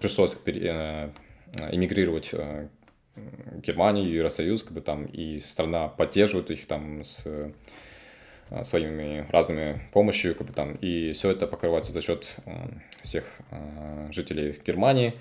пришлось, 0.00 0.36
э, 0.46 1.10
эмигрировать 1.70 2.30
э, 2.32 2.68
в 3.14 3.60
Германию, 3.60 4.10
Евросоюз, 4.10 4.62
как 4.64 4.72
бы 4.72 4.80
там, 4.80 5.04
и 5.06 5.40
страна 5.40 5.88
поддерживает 5.88 6.50
их 6.50 6.66
там 6.66 7.04
с 7.04 7.22
э, 7.24 7.52
своими 8.62 9.26
разными 9.30 9.80
помощью, 9.92 10.34
как 10.34 10.48
бы 10.48 10.52
там, 10.52 10.74
и 10.74 11.12
все 11.12 11.30
это 11.30 11.46
покрывается 11.46 11.92
за 11.92 12.02
счет 12.02 12.36
всех 13.00 13.24
жителей 14.10 14.60
Германии. 14.64 15.14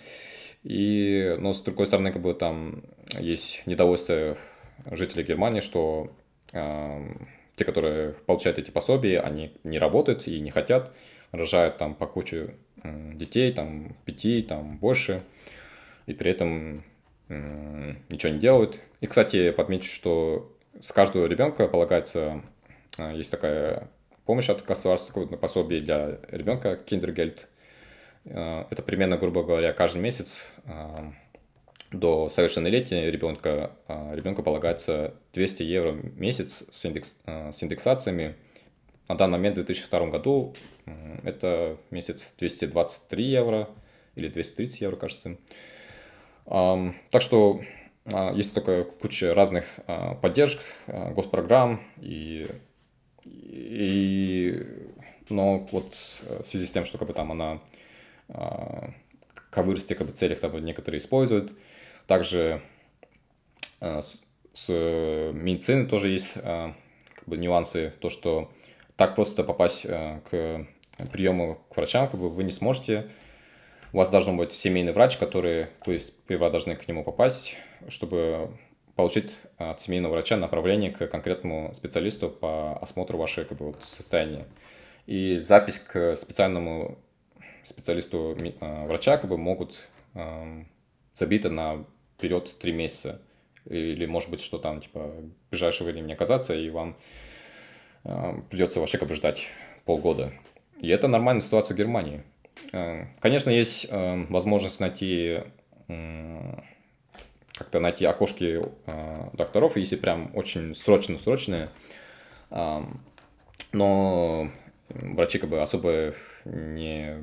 И, 0.63 1.35
но 1.39 1.53
с 1.53 1.61
другой 1.61 1.85
стороны, 1.85 2.11
как 2.11 2.21
бы 2.21 2.33
там 2.33 2.83
есть 3.19 3.63
недовольство 3.65 4.37
жителей 4.91 5.23
Германии, 5.23 5.59
что 5.59 6.11
э, 6.53 7.01
те, 7.55 7.65
которые 7.65 8.13
получают 8.25 8.57
эти 8.57 8.71
пособия, 8.71 9.19
они 9.19 9.53
не 9.63 9.77
работают 9.77 10.27
и 10.27 10.39
не 10.39 10.51
хотят, 10.51 10.93
рожают 11.31 11.77
там 11.77 11.95
по 11.95 12.07
куче 12.07 12.55
детей, 13.13 13.51
там 13.51 13.95
пяти, 14.05 14.41
там 14.41 14.77
больше, 14.77 15.23
и 16.05 16.13
при 16.13 16.31
этом 16.31 16.83
э, 17.29 17.95
ничего 18.09 18.33
не 18.33 18.39
делают. 18.39 18.79
И, 19.01 19.07
кстати, 19.07 19.51
подмечу, 19.51 19.89
что 19.89 20.51
с 20.81 20.91
каждого 20.91 21.25
ребенка 21.25 21.67
полагается, 21.67 22.41
э, 22.97 23.13
есть 23.15 23.31
такая 23.31 23.89
помощь 24.25 24.49
от 24.49 24.65
государства, 24.65 25.25
пособие 25.25 25.81
для 25.81 26.19
ребенка, 26.29 26.75
киндергельд. 26.75 27.47
Э, 28.25 28.65
это 28.69 28.81
примерно, 28.81 29.17
грубо 29.17 29.43
говоря, 29.43 29.73
каждый 29.73 30.01
месяц 30.01 30.45
э, 30.65 31.11
до 31.91 32.29
совершеннолетия 32.29 33.09
ребенка, 33.11 33.71
э, 33.87 34.15
ребенку 34.15 34.43
полагается 34.43 35.13
200 35.33 35.63
евро 35.63 35.91
в 35.91 36.19
месяц 36.19 36.65
с, 36.69 36.85
индекс, 36.85 37.17
с 37.25 37.63
индексациями. 37.63 38.35
На 39.07 39.15
данный 39.15 39.37
момент 39.37 39.57
в 39.57 39.65
2002 39.65 40.07
году 40.07 40.55
это 41.23 41.77
месяц 41.91 42.33
223 42.37 43.23
евро 43.23 43.69
или 44.15 44.29
230 44.29 44.81
евро, 44.81 44.95
кажется. 44.95 45.37
Так 46.45 47.21
что 47.21 47.61
есть 48.33 48.53
такая 48.53 48.85
куча 48.85 49.33
разных 49.33 49.65
поддержек, 50.21 50.61
госпрограмм, 50.87 51.81
и, 51.99 52.47
и, 53.25 54.65
но 55.29 55.67
вот 55.71 55.93
в 56.39 56.45
связи 56.45 56.65
с 56.65 56.71
тем, 56.71 56.85
что 56.85 56.97
как 56.97 57.09
бы 57.09 57.13
там 57.13 57.31
она 57.33 57.59
ковырсте 59.53 59.95
как 59.95 60.07
бы, 60.07 60.13
целях 60.13 60.39
там, 60.39 60.57
некоторые 60.63 60.99
используют. 60.99 61.53
Также 62.07 62.61
а, 63.79 64.01
с, 64.01 64.17
с 64.53 64.69
медициной 65.33 65.85
тоже 65.85 66.09
есть 66.09 66.33
а, 66.37 66.75
как 67.13 67.27
бы, 67.27 67.37
нюансы, 67.37 67.93
то, 67.99 68.09
что 68.09 68.51
так 68.95 69.15
просто 69.15 69.43
попасть 69.43 69.85
а, 69.89 70.19
к 70.29 70.67
приему 71.11 71.59
к 71.69 71.77
врачам 71.77 72.07
как 72.07 72.19
бы, 72.19 72.29
вы 72.29 72.43
не 72.43 72.51
сможете. 72.51 73.09
У 73.93 73.97
вас 73.97 74.09
должен 74.09 74.37
быть 74.37 74.53
семейный 74.53 74.91
врач, 74.91 75.17
который 75.17 75.67
вы 75.85 75.99
сперва 75.99 76.49
должны 76.49 76.75
к 76.75 76.87
нему 76.87 77.03
попасть, 77.03 77.55
чтобы 77.89 78.49
получить 78.95 79.31
от 79.57 79.81
семейного 79.81 80.13
врача 80.13 80.35
направление 80.35 80.91
к 80.91 81.07
конкретному 81.07 81.73
специалисту 81.73 82.29
по 82.29 82.77
осмотру 82.79 83.17
вашего 83.17 83.45
как 83.45 83.57
бы, 83.57 83.65
вот, 83.67 83.83
состояния. 83.83 84.47
И 85.05 85.37
запись 85.37 85.79
к 85.79 86.15
специальному 86.15 86.97
специалисту 87.63 88.37
э, 88.39 88.85
врача 88.85 89.17
как 89.17 89.29
бы 89.29 89.37
могут 89.37 89.87
забито 91.13 91.49
на 91.49 91.85
вперед 92.17 92.55
три 92.59 92.71
месяца. 92.71 93.21
Или 93.65 94.05
может 94.05 94.29
быть, 94.29 94.41
что 94.41 94.59
там 94.59 94.79
типа 94.79 95.11
ближайшего 95.49 95.89
времени 95.89 96.13
оказаться, 96.13 96.53
и 96.53 96.69
вам 96.69 96.97
э, 98.03 98.33
придется 98.49 98.79
вообще 98.79 98.97
как 98.97 99.09
бы 99.09 99.15
ждать 99.15 99.47
полгода. 99.85 100.31
И 100.81 100.89
это 100.89 101.07
нормальная 101.07 101.41
ситуация 101.41 101.73
в 101.73 101.77
Германии. 101.77 102.23
Э, 102.73 103.05
конечно, 103.21 103.49
есть 103.49 103.89
возможность 103.91 104.79
найти 104.79 105.39
как-то 107.53 107.79
найти 107.79 108.05
окошки 108.05 108.59
докторов, 109.33 109.77
если 109.77 109.95
прям 109.95 110.31
очень 110.33 110.75
срочно-срочные. 110.75 111.69
Но 112.49 114.49
врачи 114.89 115.39
как 115.39 115.49
бы 115.49 115.61
особо 115.61 116.13
не 116.45 117.21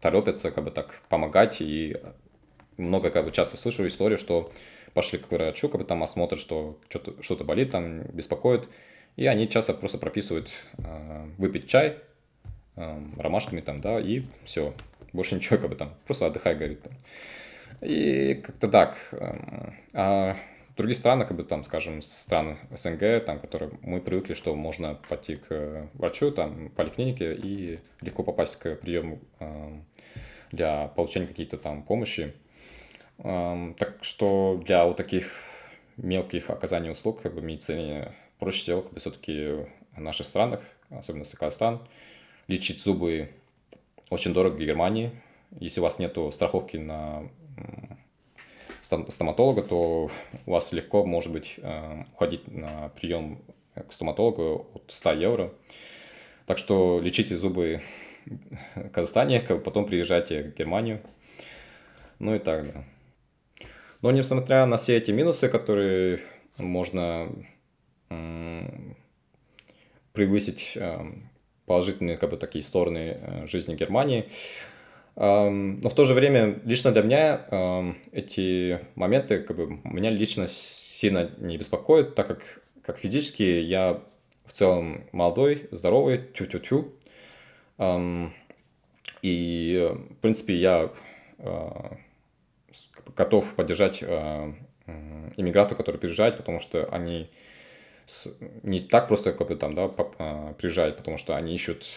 торопятся 0.00 0.50
как 0.50 0.64
бы 0.64 0.70
так 0.70 1.00
помогать, 1.08 1.60
и 1.60 1.96
много 2.76 3.10
как 3.10 3.24
бы 3.24 3.32
часто 3.32 3.56
слышу 3.56 3.86
историю, 3.86 4.18
что 4.18 4.52
пошли 4.94 5.18
к 5.18 5.30
врачу, 5.30 5.68
как 5.68 5.80
бы 5.80 5.86
там 5.86 6.02
осмотр, 6.02 6.38
что 6.38 6.78
что-то 6.88 7.22
что 7.22 7.36
болит, 7.44 7.70
там 7.70 8.02
беспокоит, 8.12 8.68
и 9.16 9.26
они 9.26 9.48
часто 9.48 9.74
просто 9.74 9.98
прописывают 9.98 10.50
э, 10.78 11.26
выпить 11.38 11.68
чай 11.68 11.98
э, 12.76 13.02
ромашками 13.18 13.60
там, 13.60 13.80
да, 13.80 14.00
и 14.00 14.22
все, 14.44 14.74
больше 15.12 15.34
ничего 15.34 15.58
как 15.58 15.70
бы 15.70 15.76
там, 15.76 15.94
просто 16.06 16.26
отдыхай, 16.26 16.54
говорит. 16.54 16.80
И 17.80 18.34
как-то 18.34 18.68
так. 18.68 18.96
Э, 19.12 19.70
а 19.92 20.36
другие 20.76 20.96
страны, 20.96 21.24
как 21.24 21.36
бы 21.36 21.42
там, 21.42 21.64
скажем, 21.64 22.02
страны 22.02 22.58
СНГ, 22.70 23.24
там, 23.24 23.40
которые 23.40 23.72
мы 23.82 24.00
привыкли, 24.00 24.34
что 24.34 24.54
можно 24.54 24.98
пойти 25.08 25.36
к 25.36 25.88
врачу, 25.94 26.30
там, 26.30 26.70
поликлинике 26.70 27.34
и 27.34 27.80
легко 28.00 28.22
попасть 28.22 28.56
к 28.56 28.76
приему 28.76 29.20
э, 29.40 29.78
для 30.52 30.88
получения 30.88 31.26
каких-то 31.26 31.56
там 31.56 31.82
помощи. 31.82 32.34
Э, 33.18 33.72
так 33.78 33.98
что 34.02 34.62
для 34.64 34.84
вот 34.84 34.96
таких 34.96 35.32
мелких 35.96 36.50
оказаний 36.50 36.90
услуг 36.90 37.22
как 37.22 37.34
бы 37.34 37.40
медицине 37.40 38.12
проще 38.38 38.60
всего 38.60 38.82
как 38.82 38.92
бы 38.92 39.00
все-таки 39.00 39.66
в 39.96 40.00
наших 40.00 40.26
странах, 40.26 40.60
особенно 40.90 41.24
Казахстан, 41.24 41.80
лечить 42.48 42.82
зубы 42.82 43.30
очень 44.10 44.34
дорого 44.34 44.56
в 44.56 44.60
Германии. 44.60 45.10
Если 45.58 45.80
у 45.80 45.84
вас 45.84 45.98
нет 45.98 46.16
страховки 46.32 46.76
на 46.76 47.30
стоматолога, 49.08 49.62
то 49.62 50.10
у 50.46 50.50
вас 50.50 50.72
легко 50.72 51.04
может 51.04 51.32
быть 51.32 51.54
э, 51.58 52.04
уходить 52.14 52.46
на 52.48 52.90
прием 53.00 53.42
к 53.74 53.92
стоматологу 53.92 54.66
от 54.74 54.84
100 54.88 55.12
евро. 55.12 55.52
Так 56.46 56.58
что 56.58 57.00
лечите 57.00 57.36
зубы 57.36 57.82
в 58.74 58.88
Казахстане, 58.90 59.40
потом 59.40 59.86
приезжайте 59.86 60.42
в 60.44 60.54
Германию. 60.54 61.00
Ну 62.18 62.34
и 62.34 62.38
так, 62.38 62.72
да. 62.72 62.84
Но 64.02 64.10
несмотря 64.10 64.66
на 64.66 64.76
все 64.76 64.96
эти 64.96 65.10
минусы, 65.10 65.48
которые 65.48 66.20
можно 66.58 67.28
превысить 70.12 70.72
э, 70.76 70.98
положительные 71.66 72.16
как 72.16 72.30
бы 72.30 72.36
такие 72.36 72.62
стороны 72.62 73.18
э, 73.20 73.46
жизни 73.46 73.74
Германии, 73.74 74.30
но 75.16 75.88
в 75.88 75.94
то 75.94 76.04
же 76.04 76.12
время 76.12 76.60
лично 76.64 76.92
для 76.92 77.02
меня 77.02 77.94
эти 78.12 78.80
моменты 78.96 79.40
как 79.40 79.56
бы 79.56 79.80
меня 79.84 80.10
лично 80.10 80.46
сильно 80.46 81.30
не 81.38 81.56
беспокоят, 81.56 82.14
так 82.14 82.28
как 82.28 82.62
как 82.86 82.98
физически 82.98 83.42
я 83.42 84.00
в 84.44 84.52
целом 84.52 85.04
молодой, 85.10 85.68
здоровый, 85.72 86.22
тю-тю-тю. 86.32 86.94
И, 89.22 89.92
в 89.92 90.14
принципе, 90.20 90.54
я 90.54 90.92
а, 91.38 91.96
готов 93.16 93.54
поддержать 93.54 94.04
а, 94.06 94.54
иммигрантов, 95.36 95.76
которые 95.76 95.98
приезжают, 95.98 96.36
потому 96.36 96.60
что 96.60 96.86
они 96.92 97.28
не 98.62 98.78
так 98.78 99.08
просто 99.08 99.32
как 99.32 99.48
бы 99.48 99.56
там, 99.56 99.74
да, 99.74 99.90
а, 100.18 100.52
приезжают, 100.52 100.96
потому 100.96 101.18
что 101.18 101.34
они 101.34 101.54
ищут 101.54 101.96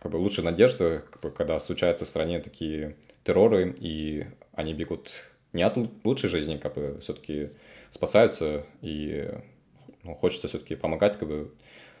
как 0.00 0.12
бы 0.12 0.16
лучшая 0.16 0.44
надежда, 0.44 1.02
как 1.10 1.22
бы, 1.22 1.30
когда 1.30 1.58
случаются 1.60 2.04
в 2.04 2.08
стране 2.08 2.40
такие 2.40 2.96
терроры, 3.22 3.74
и 3.78 4.26
они 4.52 4.74
бегут 4.74 5.10
не 5.52 5.62
от 5.62 5.76
лучшей 6.04 6.30
жизни, 6.30 6.56
как 6.56 6.74
бы 6.74 6.98
все-таки 7.00 7.50
спасаются, 7.90 8.64
и 8.80 9.30
ну, 10.02 10.14
хочется 10.14 10.48
все-таки 10.48 10.74
помогать, 10.74 11.18
как 11.18 11.28
бы. 11.28 11.54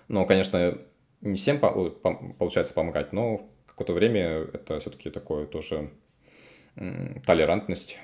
Но, 0.08 0.24
конечно, 0.24 0.78
не 1.20 1.36
всем 1.36 1.58
получается 1.58 2.74
помогать, 2.74 3.12
но 3.12 3.48
какое-то 3.66 3.92
время 3.92 4.48
это 4.52 4.80
все-таки 4.80 5.10
такое 5.10 5.46
тоже 5.46 5.90
толерантность. 7.26 7.98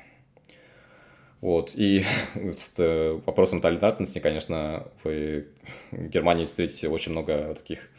Вот. 1.41 1.73
И 1.75 2.05
с 2.57 2.75
э, 2.79 3.21
вопросом 3.25 3.61
толерантности, 3.61 4.19
конечно, 4.19 4.89
в 5.05 5.45
Германии 5.93 6.45
встретите 6.45 6.89
очень 6.89 7.13
много 7.13 7.55
таких 7.55 7.91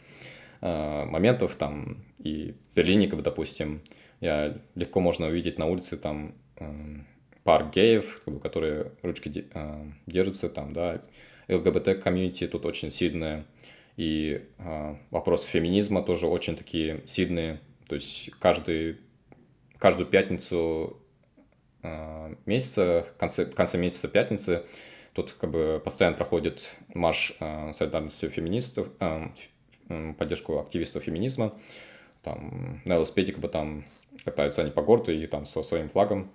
э, 0.60 1.04
моментов, 1.04 1.56
там, 1.56 2.04
и 2.18 2.54
в 2.72 2.76
Берлине, 2.76 3.08
как 3.08 3.18
бы, 3.18 3.22
допустим, 3.22 3.82
я 4.20 4.56
легко 4.74 5.00
можно 5.00 5.28
увидеть 5.28 5.58
на 5.58 5.66
улице 5.66 5.96
там 5.96 6.34
э, 6.56 6.96
пар 7.44 7.70
геев, 7.70 8.22
которые 8.42 8.92
ручки 9.02 9.46
э, 9.52 9.84
держатся, 10.06 10.48
там, 10.48 10.72
да, 10.72 11.02
ЛГБТ-комьюнити 11.48 12.46
тут 12.46 12.66
очень 12.66 12.90
сильное, 12.90 13.44
и 13.96 14.42
э, 14.58 14.94
вопросы 15.10 15.50
феминизма 15.50 16.02
тоже 16.02 16.26
очень 16.26 16.56
такие 16.56 17.02
сильные, 17.06 17.60
то 17.88 17.94
есть 17.94 18.30
каждый, 18.38 18.98
каждую 19.78 20.06
пятницу 20.06 21.00
э, 21.82 22.34
месяца, 22.46 23.06
в 23.14 23.18
конце, 23.18 23.46
в 23.46 23.54
конце 23.54 23.78
месяца 23.78 24.08
пятницы, 24.08 24.64
тут 25.14 25.32
как 25.32 25.50
бы 25.50 25.80
постоянно 25.82 26.16
проходит 26.16 26.68
марш 26.94 27.34
э, 27.40 27.72
солидарности 27.72 28.26
феминистов, 28.26 28.88
э, 29.00 29.28
поддержку 30.18 30.58
активистов 30.58 31.04
феминизма, 31.04 31.52
там 32.22 32.80
на 32.84 32.94
велосипеде 32.94 33.32
как 33.32 33.40
бы 33.40 33.48
там 33.48 33.84
катаются 34.24 34.62
они 34.62 34.70
по 34.70 34.82
городу 34.82 35.12
и 35.12 35.26
там 35.26 35.44
со 35.44 35.62
своим 35.62 35.88
флагом, 35.88 36.30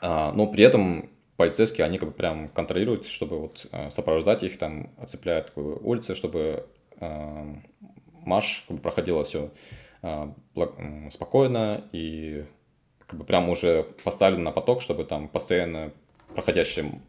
а, 0.00 0.32
но 0.32 0.46
при 0.46 0.64
этом 0.64 1.08
полицейские, 1.36 1.84
они 1.84 1.98
как 1.98 2.10
бы 2.10 2.14
прям 2.14 2.48
контролируют, 2.48 3.06
чтобы 3.06 3.38
вот 3.38 3.66
э, 3.70 3.90
сопровождать 3.90 4.42
их, 4.42 4.58
там, 4.58 4.90
оцепляют 4.98 5.50
как 5.50 5.62
бы, 5.62 5.76
улицы, 5.76 6.14
чтобы 6.14 6.66
э, 6.98 7.54
марш 8.24 8.64
как 8.66 8.76
бы, 8.76 8.82
проходило 8.82 9.22
все 9.24 9.50
э, 10.02 10.28
спокойно 11.10 11.84
и 11.92 12.44
как 13.06 13.18
бы 13.18 13.24
прям 13.24 13.48
уже 13.48 13.86
поставлен 14.02 14.42
на 14.42 14.50
поток, 14.50 14.80
чтобы 14.80 15.04
там 15.04 15.28
постоянно 15.28 15.92
проходящие 16.34 17.00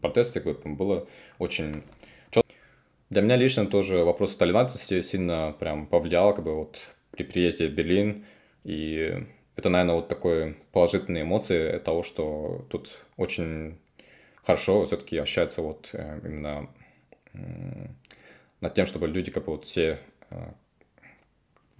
протесты 0.00 0.40
как 0.40 0.62
бы, 0.62 0.74
было 0.74 1.06
очень. 1.38 1.82
Для 3.12 3.20
меня 3.20 3.36
лично 3.36 3.66
тоже 3.66 4.04
вопрос 4.04 4.34
толерантности 4.36 5.02
сильно 5.02 5.54
прям 5.60 5.86
повлиял, 5.86 6.32
как 6.32 6.46
бы 6.46 6.54
вот 6.54 6.80
при 7.10 7.24
приезде 7.24 7.68
в 7.68 7.72
Берлин 7.72 8.24
и 8.64 9.26
это, 9.54 9.68
наверное, 9.68 9.96
вот 9.96 10.08
такой 10.08 10.56
положительные 10.72 11.24
эмоции 11.24 11.78
того, 11.80 12.04
что 12.04 12.64
тут 12.70 13.02
очень 13.18 13.76
хорошо 14.42 14.86
все-таки 14.86 15.18
ощущается 15.18 15.60
вот 15.60 15.90
э, 15.92 16.20
именно 16.24 16.70
над 18.62 18.72
тем, 18.72 18.86
чтобы 18.86 19.08
люди 19.08 19.30
как 19.30 19.44
бы 19.44 19.52
вот 19.52 19.66
все, 19.66 19.98
э, 20.30 20.52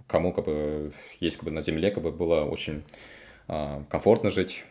кому 0.05 0.33
как 0.33 0.45
бы 0.45 0.93
есть 1.19 1.37
как 1.37 1.45
бы 1.45 1.51
на 1.51 1.61
земле, 1.61 1.89
как 1.89 2.03
бы 2.03 2.11
было 2.11 2.43
очень 2.43 2.83
э, 3.47 3.83
комфортно 3.89 4.29
жить. 4.29 4.65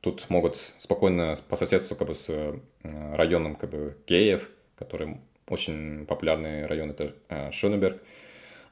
Тут 0.00 0.28
могут 0.28 0.56
спокойно 0.56 1.36
по 1.48 1.54
соседству 1.54 1.94
как 1.94 2.08
бы 2.08 2.14
с 2.16 2.58
районом 2.82 3.54
как 3.54 3.70
бы 3.70 3.96
геев, 4.08 4.50
который 4.76 5.18
очень 5.50 6.06
популярный 6.06 6.66
район, 6.66 6.90
это 6.90 7.14
Шонеберг. 7.52 8.02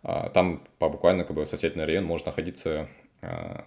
А 0.02 0.28
там 0.28 0.62
по 0.78 0.88
буквально 0.88 1.24
как 1.24 1.36
бы 1.36 1.46
соседний 1.46 1.84
район 1.84 2.04
может 2.04 2.26
находиться 2.26 2.88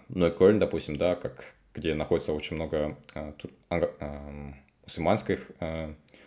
Нойкольн, 0.08 0.58
допустим, 0.58 0.96
да, 0.96 1.14
как, 1.14 1.54
где 1.74 1.94
находится 1.94 2.32
очень 2.32 2.56
много 2.56 2.96
а, 3.14 3.34
мусульманских 4.84 5.50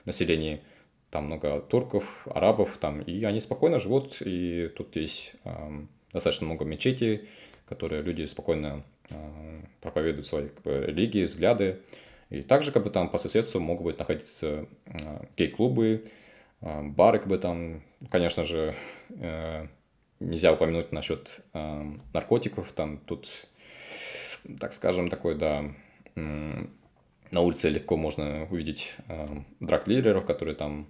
населений, 0.05 0.61
там 1.09 1.25
много 1.25 1.61
турков, 1.61 2.27
арабов, 2.27 2.77
там, 2.77 3.01
и 3.01 3.23
они 3.23 3.39
спокойно 3.39 3.79
живут, 3.79 4.17
и 4.21 4.71
тут 4.75 4.95
есть 4.95 5.33
достаточно 6.11 6.45
много 6.47 6.65
мечетей, 6.65 7.27
которые 7.65 8.01
люди 8.01 8.25
спокойно 8.25 8.83
проповедуют 9.81 10.27
свои 10.27 10.49
как 10.49 10.63
бы, 10.63 10.83
религии, 10.85 11.23
взгляды. 11.23 11.79
И 12.29 12.41
также 12.41 12.71
как 12.71 12.83
бы 12.83 12.89
там 12.89 13.09
по 13.09 13.17
соседству 13.17 13.59
могут 13.59 13.83
быть 13.83 13.99
находиться 13.99 14.65
гей-клубы, 15.37 16.05
бары, 16.63 17.19
как 17.19 17.27
бы 17.27 17.37
там, 17.37 17.83
конечно 18.09 18.45
же, 18.45 18.75
э, 19.09 19.67
нельзя 20.19 20.53
упомянуть 20.53 20.91
насчет 20.91 21.41
э, 21.53 21.95
наркотиков, 22.13 22.71
там 22.71 22.97
тут, 22.97 23.47
так 24.59 24.73
скажем, 24.73 25.09
такой, 25.09 25.35
да, 25.35 25.65
на 26.15 27.41
улице 27.41 27.69
легко 27.69 27.97
можно 27.97 28.47
увидеть 28.49 28.95
э, 29.07 29.27
драг-лидеров, 29.59 30.25
которые 30.25 30.55
там 30.55 30.87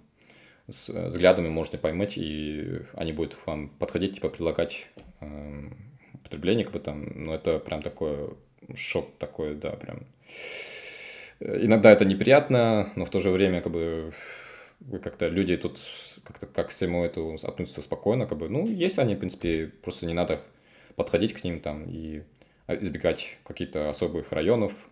с 0.68 0.88
взглядами 0.88 1.48
можно 1.48 1.78
поймать, 1.78 2.16
и 2.16 2.80
они 2.94 3.12
будут 3.12 3.36
вам 3.46 3.68
подходить, 3.68 4.14
типа, 4.16 4.28
предлагать 4.28 4.88
э, 5.20 5.70
употребление, 6.14 6.64
как 6.64 6.74
бы 6.74 6.80
там, 6.80 7.24
ну, 7.24 7.32
это 7.32 7.58
прям 7.58 7.82
такой 7.82 8.34
шок 8.74 9.10
такой, 9.18 9.54
да, 9.54 9.70
прям. 9.70 10.06
Иногда 11.40 11.90
это 11.90 12.04
неприятно, 12.04 12.92
но 12.96 13.04
в 13.04 13.10
то 13.10 13.20
же 13.20 13.30
время, 13.30 13.60
как 13.60 13.72
бы, 13.72 14.12
как-то 15.02 15.28
люди 15.28 15.56
тут 15.56 15.78
как-то 16.24 16.46
как 16.46 16.68
к 16.68 16.70
всему 16.70 17.04
этому 17.04 17.36
относятся 17.42 17.82
спокойно, 17.82 18.26
как 18.26 18.38
бы, 18.38 18.48
ну, 18.48 18.66
есть 18.66 18.98
они, 18.98 19.14
в 19.14 19.18
принципе, 19.18 19.72
просто 19.82 20.06
не 20.06 20.14
надо 20.14 20.40
подходить 20.96 21.34
к 21.34 21.44
ним 21.44 21.60
там 21.60 21.84
и 21.88 22.22
а, 22.66 22.74
избегать 22.76 23.38
каких-то 23.44 23.90
особых 23.90 24.32
районов. 24.32 24.88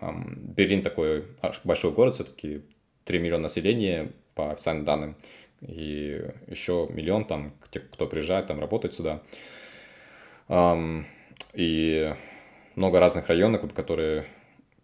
Берлин 0.00 0.82
такой 0.82 1.24
большой 1.64 1.92
город, 1.92 2.14
все-таки 2.14 2.62
3 3.04 3.18
миллиона 3.18 3.44
населения 3.44 4.12
по 4.34 4.52
официальным 4.52 4.84
данным, 4.84 5.16
и 5.62 6.22
еще 6.46 6.88
миллион 6.90 7.24
там, 7.24 7.54
те, 7.70 7.80
кто 7.80 8.06
приезжает, 8.06 8.46
там 8.46 8.60
работает 8.60 8.94
сюда. 8.94 9.22
И 11.54 12.14
много 12.74 13.00
разных 13.00 13.28
районов, 13.28 13.72
которые 13.72 14.24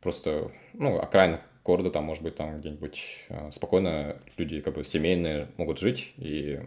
просто, 0.00 0.50
ну, 0.72 0.98
окраинных 0.98 1.40
города, 1.64 1.90
там, 1.90 2.04
может 2.04 2.22
быть, 2.22 2.36
там 2.36 2.60
где-нибудь 2.60 3.26
э, 3.28 3.50
спокойно 3.50 4.16
люди 4.36 4.60
как 4.60 4.74
бы 4.74 4.84
семейные 4.84 5.48
могут 5.56 5.78
жить, 5.78 6.12
и 6.18 6.60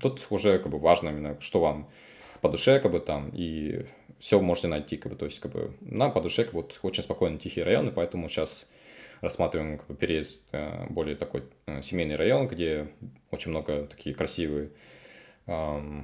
тут 0.00 0.26
уже 0.30 0.58
как 0.58 0.72
бы 0.72 0.78
важно 0.78 1.10
именно, 1.10 1.40
что 1.40 1.60
вам 1.60 1.88
по 2.40 2.48
душе, 2.48 2.80
как 2.80 2.90
бы 2.90 3.00
там, 3.00 3.30
и 3.32 3.86
все 4.18 4.40
можете 4.40 4.68
найти, 4.68 4.96
как 4.96 5.12
бы, 5.12 5.18
то 5.18 5.24
есть, 5.24 5.40
как 5.40 5.52
бы, 5.52 5.74
нам 5.80 6.12
по 6.12 6.20
душе, 6.20 6.44
как 6.44 6.54
бы, 6.54 6.66
очень 6.82 7.02
спокойный, 7.02 7.38
тихий 7.38 7.62
район, 7.62 7.88
и 7.88 7.92
поэтому 7.92 8.28
сейчас 8.28 8.68
рассматриваем 9.20 9.78
как 9.78 9.86
бы, 9.88 9.94
переезд 9.94 10.42
э, 10.52 10.86
более 10.90 11.16
такой 11.16 11.44
э, 11.66 11.82
семейный 11.82 12.16
район, 12.16 12.46
где 12.46 12.88
очень 13.30 13.50
много 13.50 13.86
такие 13.86 14.14
красивые 14.14 14.70
э, 15.46 16.02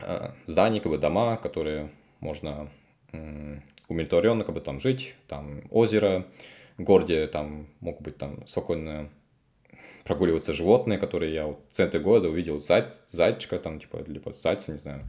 э, 0.00 0.30
зданий, 0.46 0.80
как 0.80 0.92
бы, 0.92 0.98
дома, 0.98 1.36
которые 1.36 1.90
можно 2.20 2.70
э, 3.12 3.56
умиротворенно, 3.88 4.44
как 4.44 4.54
бы, 4.54 4.60
там 4.60 4.80
жить, 4.80 5.14
там 5.28 5.62
озеро, 5.70 6.26
городе 6.82 7.26
там 7.26 7.68
могут 7.80 8.02
быть 8.02 8.18
там 8.18 8.46
спокойно 8.46 9.10
прогуливаться 10.04 10.52
животные, 10.52 10.98
которые 10.98 11.34
я 11.34 11.46
вот 11.46 11.60
в 11.68 11.74
центре 11.74 12.00
города 12.00 12.28
увидел 12.28 12.60
зай, 12.60 12.84
зайчика 13.10 13.58
там, 13.58 13.80
типа, 13.80 14.04
либо 14.06 14.32
зайца, 14.32 14.72
не 14.72 14.78
знаю. 14.78 15.08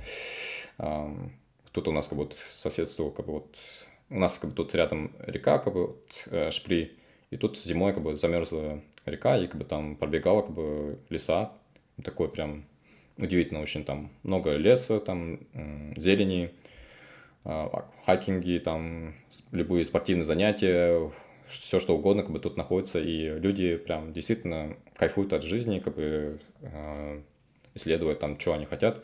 Тут 1.72 1.88
у 1.88 1.92
нас 1.92 2.08
как 2.08 2.18
бы 2.18 2.24
вот 2.24 2.34
соседство, 2.34 3.12
как 3.12 3.28
бы 3.28 3.34
вот, 3.34 3.60
у 4.10 4.18
нас 4.20 4.40
как 4.40 4.50
бы 4.50 4.56
тут 4.56 4.74
рядом 4.74 5.12
река, 5.20 5.60
как 5.60 5.74
бы 5.74 5.88
вот, 5.88 6.24
э, 6.32 6.50
Шпри, 6.50 6.98
и 7.30 7.38
тут 7.38 7.58
зимой 7.58 7.94
как 7.94 8.02
бы 8.02 8.16
замерзла 8.16 8.82
река, 9.06 9.38
и 9.38 9.48
как 9.48 9.58
бы 9.58 9.66
там 9.66 9.96
пробегала 9.96 10.42
как 10.42 10.56
бы 10.56 10.98
леса, 11.10 11.52
такой 12.04 12.30
прям 12.30 12.66
удивительно 13.18 13.62
очень 13.62 13.84
там 13.84 14.12
много 14.24 14.56
леса, 14.56 15.00
там 15.00 15.40
зелени, 15.96 16.52
а, 17.44 17.86
хайкинги, 18.06 18.60
там 18.60 19.16
любые 19.52 19.86
спортивные 19.86 20.26
занятия, 20.26 21.12
все 21.48 21.80
что 21.80 21.96
угодно 21.96 22.24
как 22.24 22.32
бы 22.32 22.40
тут 22.40 22.58
находится, 22.58 23.00
и 23.00 23.40
люди 23.40 23.78
прям 23.78 24.14
действительно 24.14 24.76
кайфуют 24.96 25.34
от 25.34 25.44
жизни, 25.44 25.80
как 25.80 25.96
бы 25.96 26.40
э, 26.62 27.22
исследуют 27.76 28.20
там, 28.20 28.40
что 28.40 28.54
они 28.54 28.66
хотят. 28.66 29.04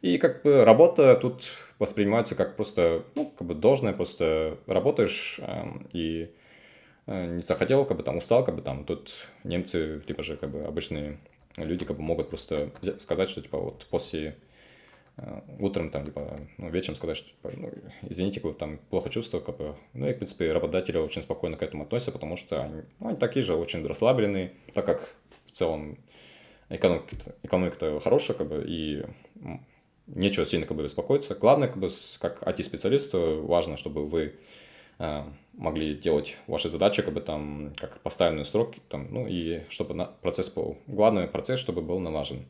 И 0.00 0.18
как 0.18 0.42
бы 0.42 0.64
работа 0.64 1.14
тут 1.14 1.52
воспринимается 1.78 2.34
как 2.34 2.56
просто, 2.56 3.04
ну, 3.14 3.32
как 3.38 3.46
бы 3.46 3.54
должное, 3.54 3.92
просто 3.92 4.58
работаешь 4.66 5.38
э, 5.40 5.64
и 5.92 6.30
э, 7.06 7.26
не 7.36 7.42
захотел, 7.42 7.84
как 7.84 7.96
бы 7.98 8.02
там 8.02 8.16
устал, 8.16 8.44
как 8.44 8.56
бы 8.56 8.62
там 8.62 8.84
тут 8.84 9.28
немцы, 9.44 10.02
либо 10.06 10.22
же 10.22 10.36
как 10.36 10.50
бы 10.50 10.64
обычные 10.64 11.18
люди 11.56 11.84
как 11.84 11.96
бы 11.96 12.02
могут 12.02 12.30
просто 12.30 12.70
сказать, 12.98 13.30
что 13.30 13.42
типа 13.42 13.58
вот 13.58 13.86
после 13.90 14.36
утром 15.58 15.90
там, 15.90 16.04
либо 16.04 16.38
ну, 16.58 16.70
вечером 16.70 16.96
сказать, 16.96 17.18
что 17.18 17.28
типа, 17.28 17.50
ну, 17.56 17.70
извините, 18.08 18.40
как 18.40 18.56
там 18.56 18.78
плохо 18.90 19.10
чувствую, 19.10 19.42
как 19.42 19.56
бы, 19.58 19.74
ну 19.92 20.08
и, 20.08 20.14
в 20.14 20.16
принципе, 20.16 20.52
работодатели 20.52 20.96
очень 20.96 21.22
спокойно 21.22 21.56
к 21.56 21.62
этому 21.62 21.84
относятся, 21.84 22.12
потому 22.12 22.36
что 22.36 22.62
они, 22.62 22.82
ну, 22.98 23.08
они 23.08 23.18
такие 23.18 23.42
же 23.42 23.54
очень 23.54 23.86
расслабленные, 23.86 24.52
так 24.72 24.86
как 24.86 25.14
в 25.46 25.52
целом 25.52 25.98
экономика-то, 26.70 27.34
экономика-то 27.42 28.00
хорошая, 28.00 28.36
как 28.36 28.48
бы, 28.48 28.64
и 28.66 29.04
нечего 30.06 30.46
сильно 30.46 30.66
как 30.66 30.76
бы 30.76 30.82
беспокоиться. 30.82 31.34
Главное, 31.34 31.68
как 31.68 31.78
бы, 31.78 31.88
как 32.18 32.42
IT-специалисту, 32.42 33.42
важно, 33.46 33.76
чтобы 33.76 34.06
вы 34.06 34.34
э, 34.98 35.22
могли 35.52 35.94
делать 35.94 36.38
ваши 36.46 36.68
задачи, 36.68 37.02
как 37.02 37.14
бы 37.14 37.20
там, 37.20 37.72
как 37.76 38.00
поставленные 38.00 38.44
сроки, 38.44 38.80
там, 38.88 39.08
ну, 39.10 39.26
и 39.26 39.62
чтобы 39.68 39.94
на, 39.94 40.06
процесс 40.06 40.50
был, 40.50 40.78
главный 40.86 41.28
процесс, 41.28 41.60
чтобы 41.60 41.82
был 41.82 41.98
налажен. 41.98 42.46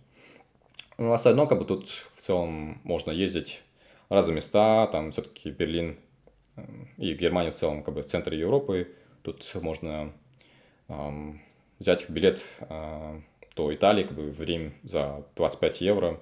Ну, 1.02 1.12
остальное, 1.12 1.46
как 1.46 1.58
бы 1.58 1.64
тут 1.64 1.90
в 2.14 2.20
целом 2.20 2.80
можно 2.84 3.10
ездить 3.10 3.64
в 4.08 4.14
разные 4.14 4.36
места, 4.36 4.86
там 4.92 5.10
все-таки 5.10 5.50
Берлин 5.50 5.98
э, 6.54 6.62
и 6.96 7.12
Германия 7.14 7.50
в 7.50 7.54
целом, 7.54 7.82
как 7.82 7.94
бы 7.94 8.02
в 8.02 8.06
центре 8.06 8.38
Европы, 8.38 8.94
тут 9.22 9.50
можно 9.60 10.12
эм, 10.86 11.42
взять 11.80 12.08
билет 12.08 12.44
э, 12.60 13.20
Италии, 13.56 14.04
как 14.04 14.16
бы 14.16 14.30
в 14.30 14.40
Рим 14.42 14.74
за 14.84 15.26
25 15.34 15.80
евро, 15.80 16.20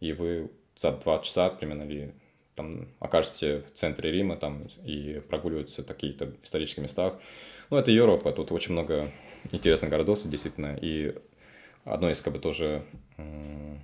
и 0.00 0.12
вы 0.12 0.50
за 0.76 0.92
2 0.92 1.18
часа 1.20 1.48
примерно 1.48 1.84
или 1.84 2.14
там 2.56 2.88
окажетесь 2.98 3.64
в 3.64 3.72
центре 3.72 4.12
Рима 4.12 4.36
там 4.36 4.64
и 4.84 5.22
прогуливаются 5.30 5.82
такие-то 5.82 6.30
исторические 6.42 6.82
места. 6.82 7.18
Ну, 7.70 7.78
это 7.78 7.90
Европа, 7.90 8.32
тут 8.32 8.52
очень 8.52 8.72
много 8.72 9.10
интересных 9.50 9.90
городов, 9.90 10.20
действительно, 10.24 10.76
и 10.78 11.14
одно 11.84 12.10
из, 12.10 12.20
как 12.20 12.34
бы, 12.34 12.38
тоже 12.38 12.84
э, 13.16 13.78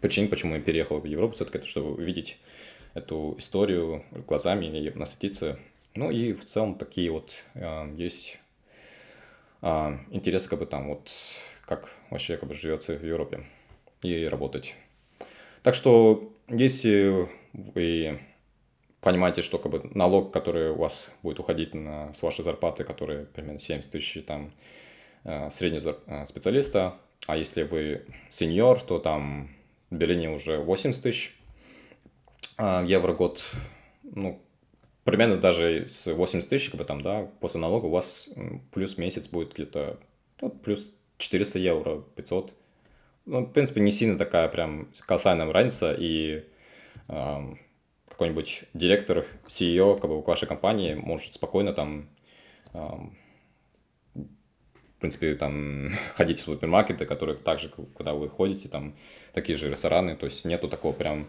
причин, 0.00 0.28
почему 0.28 0.54
я 0.54 0.60
переехал 0.60 1.00
в 1.00 1.04
Европу, 1.06 1.34
все-таки 1.34 1.58
это 1.58 1.66
чтобы 1.66 1.94
увидеть 1.94 2.38
эту 2.94 3.34
историю 3.38 4.04
глазами 4.26 4.66
и 4.66 4.90
насытиться. 4.90 5.58
Ну 5.94 6.10
и 6.10 6.32
в 6.32 6.44
целом 6.44 6.74
такие 6.76 7.10
вот 7.10 7.44
э, 7.54 7.94
есть 7.96 8.38
э, 9.62 9.98
интересы, 10.10 10.48
как 10.48 10.58
бы 10.58 10.66
там 10.66 10.88
вот 10.88 11.10
как 11.66 11.88
вообще 12.10 12.36
как 12.36 12.48
бы 12.48 12.54
живется 12.54 12.96
в 12.96 13.04
Европе 13.04 13.44
и 14.02 14.26
работать. 14.26 14.74
Так 15.62 15.74
что, 15.74 16.34
если 16.48 17.28
вы 17.52 18.18
понимаете, 19.00 19.42
что 19.42 19.58
как 19.58 19.70
бы 19.70 19.90
налог, 19.94 20.32
который 20.32 20.70
у 20.70 20.76
вас 20.76 21.10
будет 21.22 21.38
уходить 21.38 21.74
на, 21.74 22.12
с 22.12 22.22
вашей 22.22 22.42
зарплаты, 22.42 22.84
который 22.84 23.26
примерно 23.26 23.58
70 23.58 23.90
тысяч, 23.90 24.24
там, 24.24 24.52
э, 25.24 25.50
среднего 25.50 25.98
э, 26.06 26.26
специалиста, 26.26 26.96
а 27.26 27.36
если 27.36 27.62
вы 27.62 28.04
сеньор, 28.30 28.80
то 28.80 28.98
там 28.98 29.50
в 29.90 29.96
Берлине 29.96 30.30
уже 30.30 30.58
80 30.58 31.02
тысяч 31.02 31.36
э, 32.58 32.84
евро 32.86 33.12
в 33.12 33.16
год, 33.16 33.44
ну, 34.02 34.42
примерно 35.04 35.36
даже 35.36 35.86
с 35.86 36.12
80 36.12 36.48
тысяч, 36.48 36.70
как 36.70 36.78
бы 36.78 36.84
там, 36.84 37.00
да, 37.00 37.28
после 37.40 37.60
налога 37.60 37.86
у 37.86 37.90
вас 37.90 38.28
плюс 38.72 38.98
месяц 38.98 39.28
будет 39.28 39.54
где-то, 39.54 39.98
ну, 40.40 40.50
плюс 40.50 40.94
400 41.18 41.58
евро, 41.58 42.02
500. 42.16 42.54
Ну, 43.26 43.40
в 43.46 43.52
принципе, 43.52 43.80
не 43.80 43.92
сильно 43.92 44.18
такая 44.18 44.48
прям 44.48 44.88
колоссальная 45.06 45.50
разница, 45.52 45.94
и 45.96 46.44
э, 47.08 47.54
какой-нибудь 48.08 48.64
директор, 48.74 49.24
CEO 49.46 49.98
как 50.00 50.10
бы, 50.10 50.22
вашей 50.22 50.48
компании 50.48 50.94
может 50.94 51.34
спокойно 51.34 51.72
там, 51.72 52.08
принципе, 55.02 55.34
там 55.34 55.90
ходить 56.14 56.38
в 56.38 56.42
супермаркеты, 56.42 57.04
которые 57.04 57.36
также, 57.36 57.68
куда 57.68 58.14
вы 58.14 58.28
ходите, 58.28 58.68
там 58.68 58.94
такие 59.34 59.58
же 59.58 59.68
рестораны, 59.68 60.16
то 60.16 60.24
есть 60.26 60.44
нету 60.44 60.68
такого 60.68 60.92
прям 60.92 61.26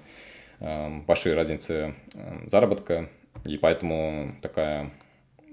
э, 0.59 0.99
большой 1.05 1.33
разницы 1.33 1.95
э, 2.13 2.47
заработка, 2.47 3.09
и 3.45 3.57
поэтому 3.57 4.35
такая 4.41 4.91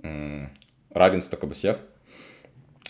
э, 0.03 0.47
равенство 0.91 1.37
как 1.37 1.49
бы 1.49 1.55
всех. 1.55 1.81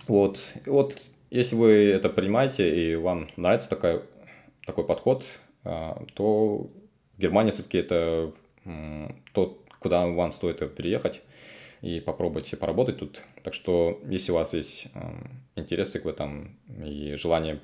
Вот, 0.06 0.40
вот 0.66 1.00
если 1.30 1.54
вы 1.56 1.70
это 1.90 2.10
понимаете 2.10 2.92
и 2.92 2.96
вам 2.96 3.28
нравится 3.36 3.70
такой, 3.70 4.02
такой 4.66 4.84
подход, 4.84 5.26
а, 5.62 6.02
то 6.14 6.68
Германия 7.16 7.52
все-таки 7.52 7.78
это 7.78 8.32
тот, 9.32 9.60
куда 9.78 10.06
вам 10.06 10.32
стоит 10.32 10.74
переехать 10.74 11.22
и 11.82 12.00
попробовать 12.00 12.58
поработать 12.58 12.98
тут. 12.98 13.22
Так 13.42 13.54
что, 13.54 14.00
если 14.06 14.32
у 14.32 14.34
вас 14.34 14.54
есть 14.54 14.88
интересы 15.56 16.00
в 16.00 16.06
этом 16.06 16.58
и 16.84 17.14
желание 17.16 17.60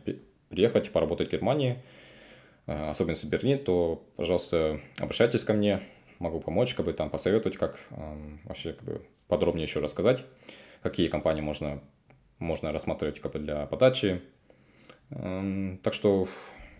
приехать, 0.48 0.90
поработать 0.90 1.28
в 1.28 1.32
Германии, 1.32 1.82
а, 2.66 2.90
особенно 2.90 3.14
в 3.14 3.24
Берлин, 3.24 3.58
то, 3.58 4.04
пожалуйста, 4.16 4.80
обращайтесь 4.98 5.44
ко 5.44 5.52
мне, 5.52 5.80
могу 6.18 6.40
помочь, 6.40 6.74
как 6.74 6.86
бы 6.86 6.92
там 6.92 7.10
посоветовать, 7.10 7.58
как 7.58 7.78
вообще 8.44 8.72
как 8.72 8.84
бы 8.84 9.06
подробнее 9.28 9.64
еще 9.64 9.80
рассказать, 9.80 10.24
какие 10.82 11.08
компании 11.08 11.42
можно 11.42 11.82
можно 12.38 12.72
рассматривать 12.72 13.20
как 13.20 13.32
бы 13.32 13.38
для 13.38 13.66
подачи. 13.66 14.20
Эм, 15.10 15.78
так 15.82 15.94
что 15.94 16.28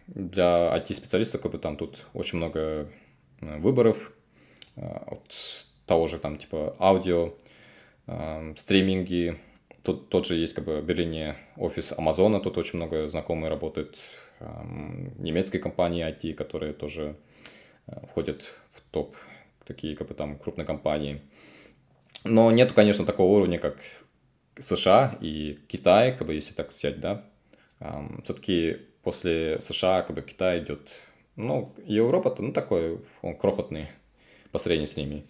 для 0.06 0.76
IT-специалистов 0.76 1.40
как 1.40 1.52
бы 1.52 1.58
там 1.58 1.76
тут 1.76 2.06
очень 2.14 2.38
много 2.38 2.90
э, 3.40 3.58
выборов 3.58 4.12
э, 4.76 4.80
от 4.80 5.65
того 5.86 6.06
же 6.06 6.18
там 6.18 6.38
типа 6.38 6.76
аудио, 6.78 7.34
эм, 8.06 8.56
стриминги. 8.56 9.38
Тут 9.82 10.08
тот 10.08 10.26
же 10.26 10.34
есть 10.34 10.54
как 10.54 10.64
бы 10.64 10.80
в 10.80 11.36
офис 11.56 11.94
Амазона, 11.96 12.40
тут 12.40 12.58
очень 12.58 12.76
много 12.76 13.08
знакомых 13.08 13.48
работает 13.50 14.00
эм, 14.40 15.14
немецкой 15.22 15.58
компании 15.58 16.04
IT, 16.04 16.34
которые 16.34 16.72
тоже 16.72 17.16
э, 17.86 18.06
входят 18.10 18.42
в 18.70 18.80
топ 18.90 19.16
такие 19.64 19.94
как 19.96 20.08
бы 20.08 20.14
там 20.14 20.38
крупные 20.38 20.64
компании. 20.64 21.20
Но 22.24 22.50
нету, 22.50 22.74
конечно, 22.74 23.04
такого 23.04 23.36
уровня, 23.36 23.58
как 23.58 23.78
США 24.58 25.16
и 25.20 25.58
Китай, 25.68 26.16
как 26.16 26.26
бы, 26.26 26.34
если 26.34 26.54
так 26.54 26.70
взять, 26.70 27.00
да, 27.00 27.24
um, 27.80 28.22
все-таки 28.24 28.78
после 29.02 29.60
США, 29.60 30.02
как 30.02 30.16
бы, 30.16 30.22
Китай 30.22 30.60
идет, 30.60 30.94
ну, 31.36 31.74
Европа-то, 31.84 32.42
ну, 32.42 32.52
такой, 32.52 33.00
он 33.22 33.36
крохотный 33.36 33.86
по 34.50 34.58
сравнению 34.58 34.86
с 34.86 34.96
ними. 34.96 35.24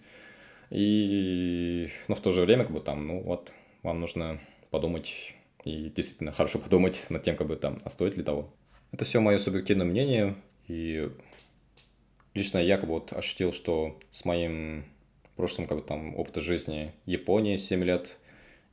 И, 0.70 1.88
но 2.08 2.14
в 2.14 2.20
то 2.20 2.32
же 2.32 2.42
время, 2.42 2.64
как 2.64 2.72
бы, 2.72 2.80
там, 2.80 3.06
ну, 3.06 3.20
вот, 3.22 3.52
вам 3.82 4.00
нужно 4.00 4.40
подумать 4.70 5.34
и 5.64 5.90
действительно 5.90 6.32
хорошо 6.32 6.58
подумать 6.64 7.06
над 7.10 7.22
тем, 7.22 7.36
как 7.36 7.46
бы, 7.46 7.56
там, 7.56 7.80
а 7.84 7.90
стоит 7.90 8.16
ли 8.16 8.22
того. 8.22 8.52
Это 8.92 9.04
все 9.04 9.20
мое 9.20 9.38
субъективное 9.38 9.86
мнение, 9.86 10.36
и 10.68 11.10
лично 12.34 12.58
я, 12.58 12.76
как 12.78 12.88
бы, 12.88 12.94
вот 12.94 13.12
ощутил, 13.12 13.52
что 13.52 13.98
с 14.10 14.24
моим 14.24 14.84
прошлым, 15.36 15.66
как 15.66 15.78
бы, 15.78 15.84
там, 15.84 16.16
опытом 16.16 16.42
жизни 16.42 16.92
Японии 17.04 17.56
7 17.56 17.84
лет– 17.84 18.18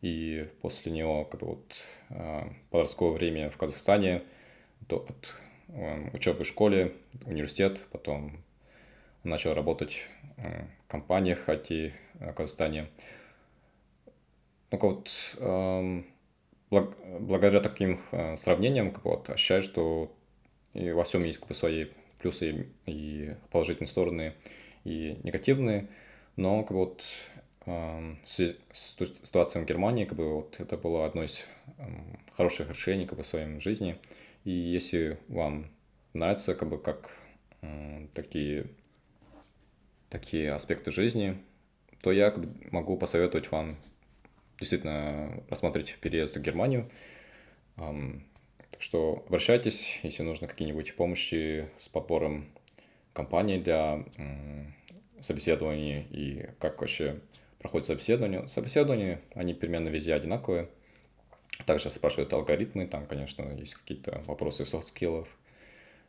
и 0.03 0.49
после 0.61 0.91
него 0.91 1.23
как 1.23 1.39
бы 1.39 1.47
вот 1.47 1.81
а, 2.09 2.53
подростковое 2.69 3.13
время 3.13 3.49
в 3.49 3.55
Казахстане, 3.55 4.21
то 4.89 5.05
от 5.07 5.33
эм, 5.69 6.13
учебы 6.13 6.43
в 6.43 6.47
школе, 6.47 6.93
университет, 7.25 7.79
потом 7.89 8.42
начал 9.24 9.53
работать 9.53 10.07
в 10.38 10.88
компаниях 10.88 11.47
IT 11.47 11.93
в 12.15 12.34
Казахстане. 12.34 12.89
Ну, 14.71 14.80
вот, 14.80 15.11
эм, 15.38 16.05
благодаря 16.69 17.59
таким 17.59 17.99
э, 18.11 18.36
сравнениям, 18.38 18.91
как 18.91 19.05
вот, 19.05 19.30
ощущаю, 19.30 19.61
что 19.61 20.11
и 20.74 20.91
во 20.91 21.03
всем 21.03 21.24
есть 21.24 21.39
как 21.39 21.49
бы, 21.49 21.53
свои 21.53 21.86
плюсы 22.19 22.67
и 22.88 23.36
положительные 23.51 23.88
стороны, 23.88 24.34
и 24.84 25.19
негативные, 25.24 25.88
но 26.36 26.63
как 26.63 26.71
бы, 26.71 26.78
вот, 26.86 27.03
ситуация 28.24 29.61
в 29.61 29.65
Германии, 29.65 30.05
как 30.05 30.17
бы 30.17 30.34
вот 30.36 30.59
это 30.59 30.76
было 30.76 31.05
одно 31.05 31.24
из 31.24 31.47
хороших 32.36 32.69
решений 32.69 33.05
как 33.05 33.17
бы, 33.17 33.24
в 33.24 33.28
своей 33.28 33.59
жизни. 33.61 33.97
И 34.43 34.51
если 34.51 35.17
вам 35.30 35.67
нравится 36.13 36.55
как 36.55 36.67
бы 36.67 36.78
как 36.78 37.11
такие, 38.13 38.65
такие 40.14 40.53
аспекты 40.53 40.91
жизни, 40.91 41.38
то 42.01 42.11
я 42.11 42.34
могу 42.72 42.97
посоветовать 42.97 43.51
вам 43.51 43.78
действительно 44.59 45.43
рассмотреть 45.49 45.97
переезд 45.99 46.38
в 46.38 46.41
Германию. 46.41 46.88
Так 47.76 48.80
что 48.80 49.26
обращайтесь, 49.28 49.99
если 50.03 50.24
нужно 50.24 50.47
какие-нибудь 50.47 50.95
помощи 50.95 51.68
с 51.80 51.89
подбором 51.89 52.45
компании 53.14 53.57
для 53.57 54.05
собеседований 55.20 56.05
и 56.11 56.49
как 56.59 56.80
вообще 56.82 57.20
проходит 57.57 57.88
собеседование. 57.88 58.47
Собеседования, 58.47 59.22
они 59.34 59.53
примерно 59.53 59.89
везде 59.89 60.14
одинаковые. 60.14 60.70
Также 61.66 61.89
спрашивают 61.89 62.34
алгоритмы, 62.34 62.88
там, 62.88 63.07
конечно, 63.07 63.43
есть 63.55 63.76
какие-то 63.76 64.22
вопросы 64.28 64.66
soft 64.65 64.88
skill 64.88 65.16
ов 65.16 65.27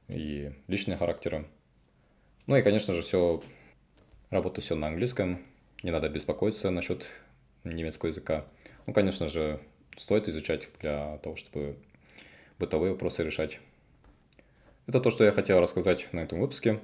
и 0.09 0.53
личные 0.69 0.99
характера. 0.99 1.47
Ну 2.47 2.57
и, 2.57 2.63
конечно 2.63 2.93
же, 2.93 3.03
все, 3.03 3.41
работает 4.35 4.65
все 4.65 4.75
на 4.75 4.89
английском, 4.89 5.43
не 5.83 5.91
надо 5.91 6.09
беспокоиться 6.11 6.71
насчет 6.71 7.07
немецкого 7.65 8.09
языка. 8.09 8.45
Ну, 8.87 8.93
конечно 8.93 9.29
же, 9.29 9.61
стоит 9.97 10.29
изучать 10.29 10.69
для 10.81 11.19
того, 11.19 11.37
чтобы 11.37 11.77
бытовые 12.59 12.93
вопросы 12.93 13.23
решать. 13.23 13.61
Это 14.87 15.01
то, 15.01 15.11
что 15.11 15.25
я 15.25 15.33
хотел 15.33 15.61
рассказать 15.61 16.13
на 16.13 16.21
этом 16.21 16.41
выпуске. 16.41 16.81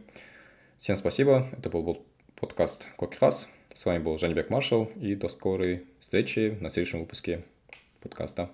Всем 0.78 0.96
спасибо. 0.96 1.48
Это 1.52 1.68
был 1.68 2.06
подкаст 2.36 2.88
Кокихас. 2.96 3.50
С 3.74 3.84
вами 3.84 4.02
был 4.02 4.16
Жанбек 4.16 4.48
Маршал 4.48 4.86
и 4.96 5.14
до 5.14 5.28
скорой 5.28 5.84
встречи 6.00 6.56
на 6.60 6.70
следующем 6.70 7.00
выпуске 7.00 7.44
подкаста. 8.00 8.50